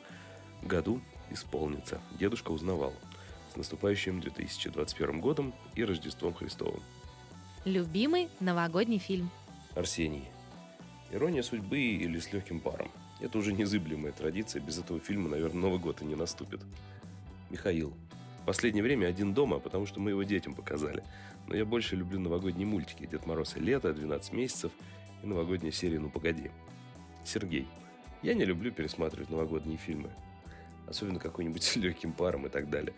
году 0.63 0.99
исполнится. 1.29 2.01
Дедушка 2.19 2.51
узнавал. 2.51 2.93
С 3.53 3.55
наступающим 3.55 4.21
2021 4.21 5.21
годом 5.21 5.53
и 5.75 5.83
Рождеством 5.83 6.33
Христовым. 6.33 6.81
Любимый 7.65 8.29
новогодний 8.39 8.99
фильм. 8.99 9.29
Арсений. 9.75 10.25
Ирония 11.11 11.43
судьбы 11.43 11.79
или 11.79 12.19
с 12.19 12.33
легким 12.33 12.59
паром. 12.59 12.91
Это 13.21 13.37
уже 13.37 13.53
незыблемая 13.53 14.11
традиция. 14.11 14.61
Без 14.61 14.79
этого 14.79 14.99
фильма, 14.99 15.29
наверное, 15.29 15.61
Новый 15.61 15.79
год 15.79 16.01
и 16.01 16.05
не 16.05 16.15
наступит. 16.15 16.61
Михаил. 17.49 17.93
В 18.41 18.45
последнее 18.45 18.83
время 18.83 19.07
один 19.07 19.33
дома, 19.33 19.59
потому 19.59 19.85
что 19.85 19.99
мы 19.99 20.11
его 20.11 20.23
детям 20.23 20.53
показали. 20.53 21.03
Но 21.47 21.55
я 21.55 21.65
больше 21.65 21.95
люблю 21.95 22.19
новогодние 22.19 22.67
мультики. 22.67 23.05
Дед 23.05 23.25
Мороз 23.25 23.55
и 23.57 23.59
лето, 23.59 23.93
12 23.93 24.33
месяцев 24.33 24.71
и 25.23 25.27
новогодняя 25.27 25.71
серия 25.71 25.99
«Ну 25.99 26.09
погоди». 26.09 26.51
Сергей. 27.23 27.67
Я 28.21 28.33
не 28.33 28.45
люблю 28.45 28.71
пересматривать 28.71 29.29
новогодние 29.29 29.77
фильмы. 29.77 30.09
Особенно 30.87 31.19
какой-нибудь 31.19 31.63
с 31.63 31.75
легким 31.75 32.13
паром 32.13 32.45
и 32.47 32.49
так 32.49 32.69
далее. 32.69 32.93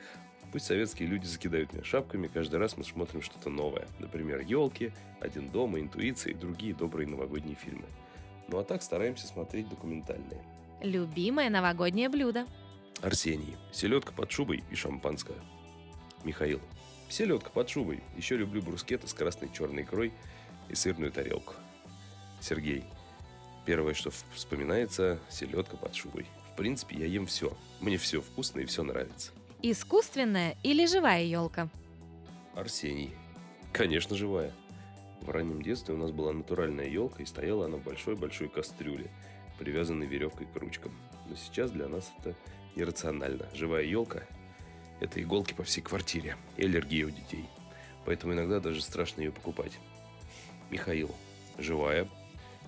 Пусть 0.51 0.65
советские 0.65 1.09
люди 1.09 1.25
закидают 1.25 1.73
меня 1.73 1.83
шапками, 1.83 2.27
каждый 2.27 2.55
раз 2.55 2.77
мы 2.77 2.85
смотрим 2.85 3.21
что-то 3.21 3.49
новое. 3.49 3.85
Например, 3.99 4.39
«Елки», 4.39 4.93
«Один 5.19 5.49
дома», 5.49 5.79
«Интуиция» 5.81 6.31
и 6.31 6.37
другие 6.37 6.73
добрые 6.73 7.07
новогодние 7.07 7.55
фильмы. 7.55 7.85
Ну 8.47 8.57
а 8.57 8.63
так 8.63 8.81
стараемся 8.81 9.27
смотреть 9.27 9.67
документальные. 9.67 10.41
Любимое 10.81 11.49
новогоднее 11.49 12.07
блюдо. 12.07 12.45
Арсений. 13.01 13.57
Селедка 13.73 14.13
под 14.13 14.31
шубой 14.31 14.63
и 14.71 14.75
шампанское. 14.75 15.37
Михаил. 16.23 16.61
Селедка 17.09 17.49
под 17.49 17.69
шубой. 17.69 18.01
Еще 18.15 18.35
люблю 18.37 18.61
брускеты 18.61 19.07
с 19.07 19.13
красной 19.13 19.51
черной 19.51 19.83
икрой 19.83 20.11
и 20.69 20.75
сырную 20.75 21.11
тарелку. 21.11 21.53
Сергей. 22.41 22.83
Первое, 23.65 23.93
что 23.93 24.11
вспоминается, 24.33 25.19
селедка 25.29 25.77
под 25.77 25.95
шубой. 25.95 26.25
В 26.53 26.57
принципе, 26.57 26.97
я 26.97 27.05
ем 27.05 27.25
все. 27.25 27.55
Мне 27.79 27.97
все 27.97 28.21
вкусно 28.21 28.59
и 28.59 28.65
все 28.65 28.83
нравится. 28.83 29.31
Искусственная 29.61 30.57
или 30.63 30.85
живая 30.85 31.23
елка? 31.23 31.69
Арсений. 32.55 33.13
Конечно, 33.73 34.15
живая. 34.15 34.53
В 35.21 35.29
раннем 35.29 35.61
детстве 35.61 35.93
у 35.93 35.97
нас 35.97 36.11
была 36.11 36.31
натуральная 36.31 36.87
елка, 36.87 37.23
и 37.23 37.25
стояла 37.25 37.65
она 37.65 37.77
в 37.77 37.83
большой-большой 37.83 38.49
кастрюле, 38.49 39.09
привязанной 39.59 40.07
веревкой 40.07 40.47
к 40.47 40.55
ручкам. 40.55 40.97
Но 41.27 41.35
сейчас 41.35 41.71
для 41.71 41.87
нас 41.87 42.11
это 42.19 42.35
иррационально. 42.75 43.47
Живая 43.53 43.83
елка– 43.83 44.23
это 44.99 45.21
иголки 45.21 45.53
по 45.53 45.63
всей 45.63 45.81
квартире 45.81 46.37
и 46.57 46.65
аллергия 46.65 47.05
у 47.05 47.09
детей. 47.09 47.45
Поэтому 48.05 48.33
иногда 48.33 48.59
даже 48.59 48.81
страшно 48.81 49.21
ее 49.21 49.31
покупать. 49.31 49.79
Михаил. 50.69 51.13
Живая, 51.57 52.07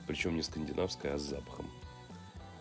причем 0.07 0.35
не 0.35 0.41
скандинавская, 0.41 1.13
а 1.13 1.17
с 1.19 1.21
запахом. 1.21 1.69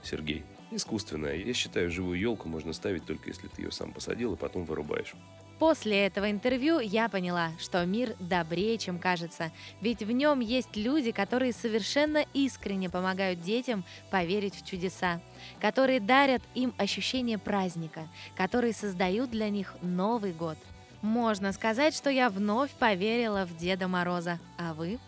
Сергей. 0.03 0.45
Искусственная. 0.71 1.37
Я 1.37 1.55
считаю, 1.55 1.91
живую 1.91 2.19
елку 2.19 2.49
можно 2.49 2.75
ставить 2.75 3.07
только 3.07 3.29
если 3.29 3.49
ты 3.49 3.63
ее 3.63 3.73
сам 3.73 3.93
посадил 3.93 4.35
и 4.35 4.37
потом 4.37 4.65
вырубаешь. 4.65 5.15
После 5.59 6.07
этого 6.07 6.31
интервью 6.31 6.79
я 6.79 7.09
поняла, 7.09 7.51
что 7.59 7.85
мир 7.85 8.15
добрее, 8.21 8.79
чем 8.79 8.99
кажется, 8.99 9.51
ведь 9.81 10.03
в 10.03 10.11
нем 10.13 10.39
есть 10.39 10.77
люди, 10.77 11.11
которые 11.11 11.53
совершенно 11.53 12.25
искренне 12.33 12.89
помогают 12.89 13.41
детям 13.41 13.85
поверить 14.11 14.55
в 14.55 14.65
чудеса, 14.65 15.21
которые 15.61 15.99
дарят 15.99 16.43
им 16.55 16.73
ощущение 16.79 17.39
праздника, 17.39 18.09
которые 18.37 18.73
создают 18.73 19.31
для 19.31 19.49
них 19.49 19.75
Новый 19.83 20.33
год. 20.33 20.59
Можно 21.03 21.53
сказать, 21.53 21.95
что 21.95 22.09
я 22.11 22.29
вновь 22.29 22.71
поверила 22.71 23.45
в 23.45 23.57
Деда 23.57 23.89
Мороза, 23.89 24.39
а 24.59 24.75
вы? 24.75 24.99